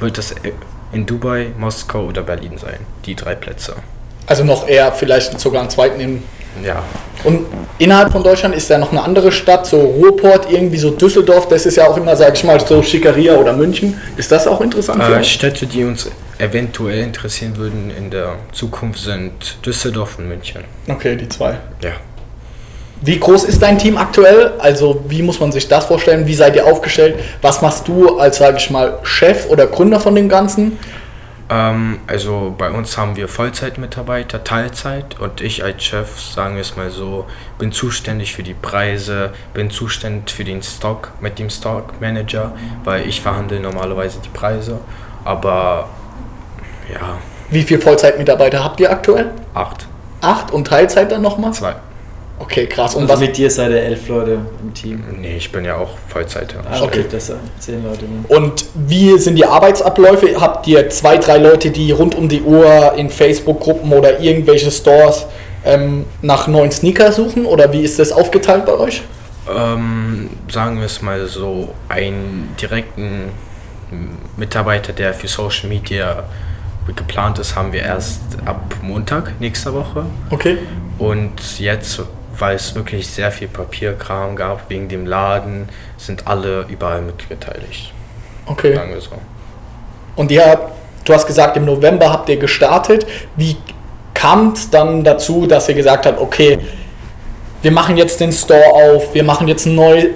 wird 0.00 0.18
es 0.18 0.34
in 0.92 1.06
Dubai, 1.06 1.48
Moskau 1.58 2.04
oder 2.06 2.22
Berlin 2.22 2.58
sein. 2.58 2.78
Die 3.04 3.14
drei 3.14 3.34
Plätze. 3.34 3.74
Also 4.26 4.44
noch 4.44 4.68
eher 4.68 4.92
vielleicht 4.92 5.38
sogar 5.40 5.62
einen 5.62 5.70
zweiten 5.70 6.00
im. 6.00 6.22
Ja, 6.64 6.82
Und 7.22 7.46
innerhalb 7.78 8.10
von 8.10 8.24
Deutschland 8.24 8.52
ist 8.54 8.68
da 8.68 8.78
noch 8.78 8.90
eine 8.90 9.02
andere 9.02 9.30
Stadt, 9.30 9.64
so 9.66 9.78
Ruhrport, 9.78 10.50
irgendwie 10.50 10.78
so 10.78 10.90
Düsseldorf, 10.90 11.46
das 11.46 11.66
ist 11.66 11.76
ja 11.76 11.86
auch 11.86 11.96
immer, 11.96 12.16
sag 12.16 12.34
ich 12.34 12.42
mal, 12.42 12.58
so 12.58 12.82
Schickeria 12.82 13.36
oder 13.36 13.52
München. 13.52 14.00
Ist 14.16 14.32
das 14.32 14.48
auch 14.48 14.60
interessant 14.60 15.02
für 15.04 15.14
äh? 15.14 15.22
Städte, 15.22 15.66
die 15.66 15.84
uns 15.84 16.10
eventuell 16.38 17.00
interessieren 17.04 17.56
würden 17.56 17.92
in 17.96 18.10
der 18.10 18.36
Zukunft, 18.50 19.00
sind 19.00 19.64
Düsseldorf 19.64 20.18
und 20.18 20.28
München. 20.28 20.64
Okay, 20.88 21.14
die 21.16 21.28
zwei. 21.28 21.58
Ja. 21.82 21.92
Wie 23.00 23.18
groß 23.18 23.44
ist 23.44 23.62
dein 23.62 23.78
Team 23.78 23.96
aktuell? 23.96 24.52
Also 24.58 25.04
wie 25.08 25.22
muss 25.22 25.38
man 25.40 25.52
sich 25.52 25.68
das 25.68 25.84
vorstellen? 25.86 26.26
Wie 26.26 26.34
seid 26.34 26.56
ihr 26.56 26.66
aufgestellt? 26.66 27.18
Was 27.42 27.62
machst 27.62 27.86
du 27.86 28.18
als, 28.18 28.38
sage 28.38 28.56
ich 28.58 28.70
mal, 28.70 28.98
Chef 29.02 29.46
oder 29.50 29.66
Gründer 29.66 30.00
von 30.00 30.14
dem 30.14 30.28
Ganzen? 30.28 30.78
Ähm, 31.50 32.00
also 32.06 32.54
bei 32.58 32.70
uns 32.70 32.98
haben 32.98 33.16
wir 33.16 33.28
Vollzeitmitarbeiter, 33.28 34.44
Teilzeit 34.44 35.18
und 35.20 35.40
ich 35.40 35.64
als 35.64 35.82
Chef, 35.82 36.20
sagen 36.20 36.56
wir 36.56 36.60
es 36.62 36.76
mal 36.76 36.90
so, 36.90 37.24
bin 37.58 37.72
zuständig 37.72 38.34
für 38.34 38.42
die 38.42 38.52
Preise, 38.54 39.32
bin 39.54 39.70
zuständig 39.70 40.30
für 40.34 40.44
den 40.44 40.62
Stock 40.62 41.12
mit 41.20 41.38
dem 41.38 41.48
Stock-Manager, 41.48 42.52
weil 42.84 43.08
ich 43.08 43.20
verhandle 43.22 43.60
normalerweise 43.60 44.18
die 44.22 44.28
Preise, 44.28 44.80
aber 45.24 45.88
ja, 46.92 47.16
Wie 47.50 47.62
viele 47.62 47.80
Vollzeitmitarbeiter 47.80 48.62
habt 48.62 48.80
ihr 48.80 48.90
aktuell? 48.90 49.30
acht, 49.54 49.86
Acht 50.20 50.50
und 50.52 50.66
Teilzeit 50.66 51.10
dann 51.12 51.22
nochmal? 51.22 51.52
zwei. 51.54 51.76
Okay, 52.40 52.66
krass. 52.66 52.94
Und 52.94 53.02
Und 53.02 53.08
was, 53.08 53.20
mit 53.20 53.36
dir 53.36 53.50
seid 53.50 53.70
ihr 53.72 53.82
elf 53.82 54.08
Leute 54.08 54.38
im 54.62 54.72
Team. 54.72 55.02
Nee, 55.20 55.36
ich 55.36 55.50
bin 55.50 55.64
ja 55.64 55.76
auch 55.76 55.90
Vollzeit. 56.08 56.54
Ah, 56.70 56.76
Okay. 56.76 56.84
okay, 57.00 57.04
das 57.10 57.26
sind 57.26 57.38
zehn 57.58 57.82
Leute. 57.84 58.04
ne? 58.04 58.24
und 58.28 58.64
wie 58.74 59.18
sind 59.18 59.34
die 59.36 59.44
Arbeitsabläufe? 59.44 60.40
Habt 60.40 60.66
ihr 60.68 60.88
zwei, 60.90 61.16
drei 61.18 61.38
Leute, 61.38 61.70
die 61.70 61.90
rund 61.90 62.14
um 62.14 62.28
die 62.28 62.42
Uhr 62.42 62.94
in 62.96 63.10
Facebook-Gruppen 63.10 63.92
oder 63.92 64.20
irgendwelche 64.20 64.70
Stores 64.70 65.26
ähm, 65.64 66.04
nach 66.22 66.46
neuen 66.46 66.70
Sneakers 66.70 67.16
suchen? 67.16 67.44
Oder 67.44 67.72
wie 67.72 67.82
ist 67.82 67.98
das 67.98 68.12
aufgeteilt 68.12 68.66
bei 68.66 68.72
euch? 68.78 69.02
Ähm, 69.52 70.30
sagen 70.50 70.78
wir 70.78 70.86
es 70.86 71.02
mal 71.02 71.26
so, 71.26 71.74
einen 71.88 72.54
direkten 72.60 73.30
Mitarbeiter, 74.36 74.92
der 74.92 75.14
für 75.14 75.28
Social 75.28 75.68
Media 75.68 76.24
geplant 76.94 77.38
ist, 77.38 77.54
haben 77.56 77.72
wir 77.72 77.82
erst 77.82 78.20
ab 78.46 78.74
Montag 78.82 79.32
nächster 79.40 79.74
Woche. 79.74 80.04
Okay. 80.30 80.58
Und 80.98 81.58
jetzt, 81.58 82.00
weil 82.38 82.56
es 82.56 82.74
wirklich 82.74 83.06
sehr 83.06 83.30
viel 83.30 83.48
Papierkram 83.48 84.36
gab 84.36 84.68
wegen 84.70 84.88
dem 84.88 85.06
Laden, 85.06 85.68
sind 85.96 86.26
alle 86.26 86.66
überall 86.68 87.02
mitbeteiligt. 87.02 87.92
Okay. 88.46 88.74
Sagen 88.74 88.92
wir 88.92 89.00
so. 89.00 89.10
Und 90.16 90.30
ihr 90.30 90.44
habt, 90.44 90.72
du 91.04 91.12
hast 91.12 91.26
gesagt, 91.26 91.56
im 91.56 91.64
November 91.64 92.10
habt 92.10 92.28
ihr 92.28 92.36
gestartet. 92.36 93.06
Wie 93.36 93.56
kam 94.14 94.52
es 94.52 94.70
dann 94.70 95.04
dazu, 95.04 95.46
dass 95.46 95.68
ihr 95.68 95.74
gesagt 95.74 96.06
habt, 96.06 96.20
okay, 96.20 96.58
wir 97.62 97.70
machen 97.70 97.96
jetzt 97.96 98.20
den 98.20 98.32
Store 98.32 98.66
auf, 98.66 99.14
wir 99.14 99.24
machen 99.24 99.48
jetzt 99.48 99.66
neu. 99.66 100.08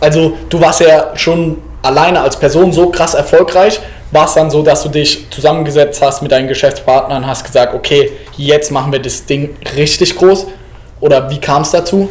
Also 0.00 0.36
du 0.48 0.60
warst 0.60 0.80
ja 0.80 1.16
schon 1.16 1.58
alleine 1.82 2.20
als 2.20 2.38
Person 2.38 2.72
so 2.72 2.90
krass 2.90 3.14
erfolgreich. 3.14 3.80
War 4.10 4.26
es 4.26 4.34
dann 4.34 4.50
so, 4.50 4.62
dass 4.62 4.82
du 4.82 4.88
dich 4.88 5.28
zusammengesetzt 5.30 6.00
hast 6.00 6.22
mit 6.22 6.30
deinen 6.30 6.46
Geschäftspartnern, 6.46 7.26
hast 7.26 7.44
gesagt, 7.44 7.74
okay, 7.74 8.12
jetzt 8.36 8.70
machen 8.70 8.92
wir 8.92 9.00
das 9.00 9.26
Ding 9.26 9.56
richtig 9.76 10.16
groß? 10.16 10.46
Oder 11.00 11.30
wie 11.30 11.40
kam 11.40 11.62
es 11.62 11.70
dazu? 11.70 12.10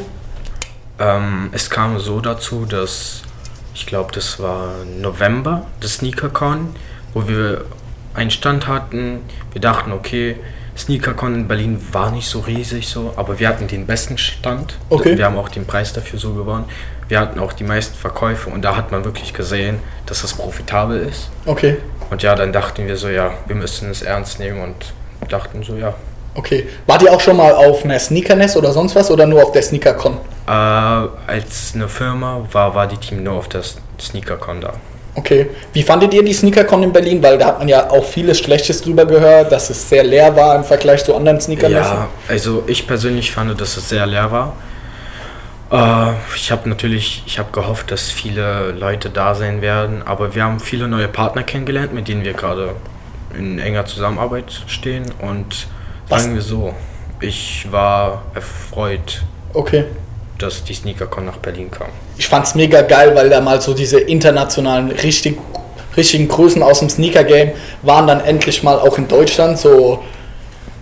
Ähm, 1.00 1.50
es 1.52 1.70
kam 1.70 2.00
so 2.00 2.20
dazu, 2.20 2.66
dass 2.66 3.24
ich 3.74 3.86
glaube, 3.86 4.12
das 4.14 4.40
war 4.40 4.74
November, 5.00 5.66
das 5.80 5.96
SneakerCon, 5.96 6.76
wo 7.14 7.28
wir 7.28 7.66
einen 8.14 8.30
Stand 8.30 8.68
hatten. 8.68 9.22
Wir 9.52 9.62
dachten, 9.62 9.92
okay, 9.92 10.38
SneakerCon 10.76 11.34
in 11.34 11.48
Berlin 11.48 11.82
war 11.92 12.12
nicht 12.12 12.28
so 12.28 12.40
riesig 12.40 12.88
so, 12.88 13.14
aber 13.16 13.40
wir 13.40 13.48
hatten 13.48 13.68
den 13.68 13.86
besten 13.86 14.18
Stand. 14.18 14.78
Okay. 14.90 15.18
Wir 15.18 15.26
haben 15.26 15.38
auch 15.38 15.50
den 15.50 15.66
Preis 15.66 15.94
dafür 15.94 16.20
so 16.20 16.34
gewonnen. 16.34 16.66
Wir 17.08 17.20
hatten 17.20 17.40
auch 17.40 17.54
die 17.54 17.64
meisten 17.64 17.96
Verkäufe 17.96 18.50
und 18.50 18.62
da 18.64 18.76
hat 18.76 18.92
man 18.92 19.04
wirklich 19.06 19.34
gesehen, 19.34 19.80
dass 20.06 20.22
das 20.22 20.34
profitabel 20.34 21.00
ist. 21.02 21.30
Okay, 21.46 21.78
Und 22.10 22.24
ja, 22.24 22.36
dann 22.36 22.54
dachten 22.54 22.88
wir 22.88 22.98
so, 22.98 23.10
ja, 23.10 23.34
wir 23.46 23.56
müssen 23.56 23.90
es 23.90 24.02
ernst 24.02 24.40
nehmen 24.40 24.62
und 24.62 24.94
dachten 25.30 25.64
so, 25.64 25.76
ja. 25.76 25.94
Okay. 26.36 26.68
Wart 26.86 27.02
ihr 27.04 27.12
auch 27.12 27.22
schon 27.22 27.38
mal 27.38 27.54
auf 27.54 27.84
einer 27.84 28.00
Sneakerness 28.00 28.56
oder 28.58 28.72
sonst 28.72 28.96
was 28.96 29.10
oder 29.12 29.26
nur 29.26 29.44
auf 29.44 29.52
der 29.52 29.62
SneakerCon? 29.62 30.18
Äh, 30.48 30.52
als 30.52 31.74
eine 31.76 31.88
Firma 31.88 32.42
war, 32.52 32.76
war 32.76 32.88
die 32.88 32.98
Team 32.98 33.24
nur 33.24 33.34
auf 33.34 33.48
der 33.48 33.62
SneakerCon 34.00 34.62
da. 34.62 34.74
Okay. 35.16 35.48
Wie 35.74 35.84
fandet 35.84 36.14
ihr 36.14 36.24
die 36.24 36.34
SneakerCon 36.34 36.84
in 36.84 36.92
Berlin? 36.92 37.22
Weil 37.22 37.38
da 37.38 37.48
hat 37.48 37.60
man 37.60 37.68
ja 37.68 37.90
auch 37.90 38.04
vieles 38.04 38.40
Schlechtes 38.40 38.82
drüber 38.82 39.06
gehört, 39.06 39.52
dass 39.52 39.70
es 39.70 39.88
sehr 39.88 40.04
leer 40.04 40.36
war 40.36 40.56
im 40.56 40.64
Vergleich 40.64 41.04
zu 41.06 41.16
anderen 41.16 41.40
Sneakermessen. 41.40 41.94
Ja, 41.94 42.08
also 42.28 42.64
ich 42.68 42.88
persönlich 42.88 43.32
fand, 43.32 43.60
dass 43.62 43.78
es 43.78 43.90
sehr 43.90 44.06
leer 44.08 44.32
war. 44.32 44.54
Äh, 45.72 46.14
ich 46.36 46.52
habe 46.52 46.68
natürlich, 46.68 47.24
ich 47.26 47.38
habe 47.38 47.52
gehofft, 47.52 47.92
dass 47.92 48.10
viele 48.10 48.72
Leute 48.72 49.10
da 49.10 49.36
sein 49.36 49.62
werden, 49.62 50.02
aber 50.04 50.34
wir 50.34 50.44
haben 50.44 50.60
viele 50.60 50.88
neue 50.88 51.08
Partner 51.08 51.44
kennengelernt, 51.44 51.94
mit 51.94 52.08
denen 52.08 52.24
wir 52.24 52.34
gerade 52.34 52.76
in 53.38 53.60
enger 53.60 53.86
Zusammenarbeit 53.86 54.64
stehen 54.68 55.06
und 55.20 55.68
Was- 56.10 56.24
sagen 56.24 56.36
wir 56.36 56.42
so, 56.42 56.74
ich 57.20 57.68
war 57.72 58.24
erfreut, 58.36 59.22
Okay. 59.54 59.86
dass 60.38 60.64
die 60.64 60.74
SneakerCon 60.74 61.26
nach 61.26 61.38
Berlin 61.38 61.70
kam. 61.72 61.88
Ich 62.18 62.28
fand's 62.28 62.56
mega 62.56 62.82
geil, 62.82 63.16
weil 63.16 63.30
da 63.30 63.40
mal 63.42 63.62
so 63.62 63.74
diese 63.74 64.00
internationalen, 64.00 64.92
richtig, 64.92 65.38
richtigen 65.96 66.28
Größen 66.28 66.62
aus 66.64 66.80
dem 66.80 66.90
Sneaker-Game 66.90 67.52
waren 67.84 68.08
dann 68.08 68.22
endlich 68.22 68.64
mal 68.64 68.80
auch 68.80 68.98
in 68.98 69.08
Deutschland. 69.08 69.58
So, 69.60 70.04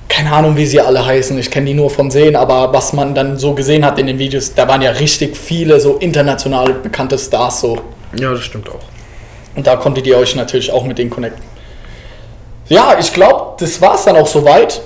keine 0.07 0.31
Ahnung, 0.31 0.55
wie 0.57 0.65
sie 0.65 0.79
alle 0.81 1.05
heißen. 1.05 1.38
Ich 1.38 1.51
kenne 1.51 1.67
die 1.67 1.73
nur 1.73 1.89
vom 1.89 2.10
Sehen, 2.12 2.36
aber 2.36 2.73
was 2.73 2.93
man 2.93 3.13
dann 3.13 3.38
so 3.38 3.53
gesehen 3.53 3.86
hat 3.86 3.99
in 3.99 4.07
den 4.07 4.17
Videos, 4.19 4.53
da 4.53 4.67
waren 4.67 4.81
ja 4.81 4.91
richtig 4.91 5.38
viele 5.38 5.79
so 5.79 5.97
internationale 5.97 6.73
bekannte 6.73 7.17
Stars 7.17 7.62
so. 7.62 7.77
Ja, 8.17 8.31
das 8.31 8.41
stimmt 8.43 8.69
auch. 8.69 8.79
Und 9.55 9.67
da 9.67 9.75
konntet 9.75 10.07
ihr 10.07 10.17
euch 10.17 10.36
natürlich 10.36 10.71
auch 10.71 10.84
mit 10.86 10.97
denen 10.97 11.10
connecten. 11.10 11.43
Ja, 12.67 12.95
ich 12.99 13.13
glaube, 13.13 13.55
das 13.60 13.81
war's 13.81 14.05
dann 14.05 14.15
auch 14.15 14.27
soweit. 14.27 14.81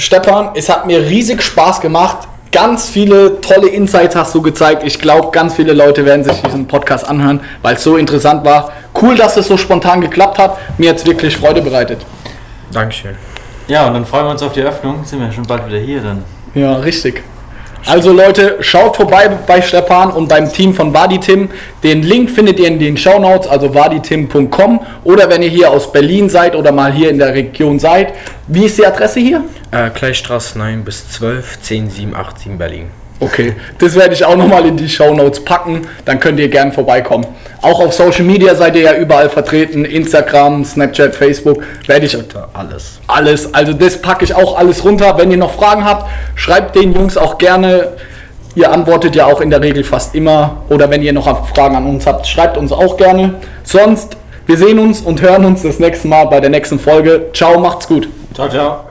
Stefan, 0.00 0.50
es 0.54 0.68
hat 0.70 0.86
mir 0.86 1.00
riesig 1.00 1.42
Spaß 1.42 1.80
gemacht. 1.80 2.26
Ganz 2.52 2.88
viele 2.88 3.40
tolle 3.42 3.68
Insights 3.68 4.16
hast 4.16 4.34
du 4.34 4.40
gezeigt. 4.42 4.82
Ich 4.84 4.98
glaube, 4.98 5.30
ganz 5.30 5.54
viele 5.54 5.72
Leute 5.72 6.04
werden 6.04 6.24
sich 6.24 6.40
diesen 6.42 6.66
Podcast 6.66 7.06
anhören, 7.06 7.40
weil 7.62 7.76
es 7.76 7.84
so 7.84 7.96
interessant 7.96 8.44
war. 8.44 8.72
Cool, 9.00 9.14
dass 9.14 9.36
es 9.36 9.46
so 9.46 9.56
spontan 9.56 10.00
geklappt 10.00 10.38
hat. 10.38 10.56
Mir 10.78 10.90
hat 10.90 10.96
es 10.96 11.06
wirklich 11.06 11.36
Freude 11.36 11.60
bereitet. 11.60 12.04
Dankeschön. 12.72 13.14
Ja, 13.68 13.86
und 13.86 13.94
dann 13.94 14.06
freuen 14.06 14.24
wir 14.24 14.30
uns 14.30 14.42
auf 14.42 14.52
die 14.52 14.62
Öffnung. 14.62 15.04
Sind 15.04 15.20
wir 15.20 15.30
schon 15.30 15.46
bald 15.46 15.66
wieder 15.68 15.78
hier 15.78 16.00
dann. 16.00 16.24
Ja, 16.54 16.76
richtig. 16.76 17.22
Also 17.86 18.12
Leute, 18.12 18.58
schaut 18.60 18.96
vorbei 18.96 19.28
bei 19.46 19.62
Stefan 19.62 20.12
und 20.12 20.28
beim 20.28 20.52
Team 20.52 20.74
von 20.74 20.92
Vaditim. 20.92 21.48
Den 21.82 22.02
Link 22.02 22.30
findet 22.30 22.60
ihr 22.60 22.68
in 22.68 22.78
den 22.78 22.96
Shownotes, 22.96 23.48
also 23.48 23.74
vaditim.com. 23.74 24.80
Oder 25.04 25.28
wenn 25.30 25.42
ihr 25.42 25.48
hier 25.48 25.70
aus 25.70 25.90
Berlin 25.90 26.28
seid 26.28 26.54
oder 26.54 26.72
mal 26.72 26.92
hier 26.92 27.10
in 27.10 27.18
der 27.18 27.34
Region 27.34 27.78
seid. 27.78 28.12
Wie 28.46 28.66
ist 28.66 28.78
die 28.78 28.86
Adresse 28.86 29.20
hier? 29.20 29.44
Äh, 29.70 29.90
Kleistraße 29.90 30.58
9 30.58 30.84
bis 30.84 31.10
12, 31.10 31.58
10787 31.62 32.58
Berlin. 32.58 32.90
Okay, 33.20 33.54
das 33.78 33.94
werde 33.96 34.14
ich 34.14 34.24
auch 34.24 34.36
nochmal 34.36 34.64
in 34.66 34.78
die 34.78 34.88
Shownotes 34.88 35.44
packen. 35.44 35.86
Dann 36.06 36.18
könnt 36.18 36.40
ihr 36.40 36.48
gern 36.48 36.72
vorbeikommen. 36.72 37.26
Auch 37.62 37.80
auf 37.80 37.92
Social 37.92 38.24
Media 38.24 38.54
seid 38.54 38.74
ihr 38.76 38.82
ja 38.82 38.94
überall 38.94 39.28
vertreten. 39.28 39.84
Instagram, 39.84 40.64
Snapchat, 40.64 41.14
Facebook. 41.14 41.62
Werde 41.86 42.06
ich 42.06 42.12
Twitter, 42.12 42.48
alles. 42.54 43.00
alles. 43.06 43.52
Also 43.52 43.74
das 43.74 44.00
packe 44.00 44.24
ich 44.24 44.34
auch 44.34 44.56
alles 44.56 44.82
runter. 44.84 45.18
Wenn 45.18 45.30
ihr 45.30 45.36
noch 45.36 45.52
Fragen 45.52 45.84
habt, 45.84 46.08
schreibt 46.36 46.74
den 46.76 46.94
Jungs 46.94 47.16
auch 47.16 47.36
gerne. 47.36 47.88
Ihr 48.54 48.72
antwortet 48.72 49.14
ja 49.14 49.26
auch 49.26 49.40
in 49.40 49.50
der 49.50 49.60
Regel 49.60 49.84
fast 49.84 50.14
immer. 50.14 50.62
Oder 50.70 50.90
wenn 50.90 51.02
ihr 51.02 51.12
noch 51.12 51.48
Fragen 51.54 51.76
an 51.76 51.86
uns 51.86 52.06
habt, 52.06 52.26
schreibt 52.26 52.56
uns 52.56 52.72
auch 52.72 52.96
gerne. 52.96 53.34
Sonst, 53.62 54.16
wir 54.46 54.56
sehen 54.56 54.78
uns 54.78 55.02
und 55.02 55.20
hören 55.20 55.44
uns 55.44 55.62
das 55.62 55.78
nächste 55.78 56.08
Mal 56.08 56.24
bei 56.24 56.40
der 56.40 56.50
nächsten 56.50 56.78
Folge. 56.78 57.26
Ciao, 57.34 57.60
macht's 57.60 57.86
gut. 57.86 58.08
Ciao, 58.34 58.48
ciao. 58.48 58.89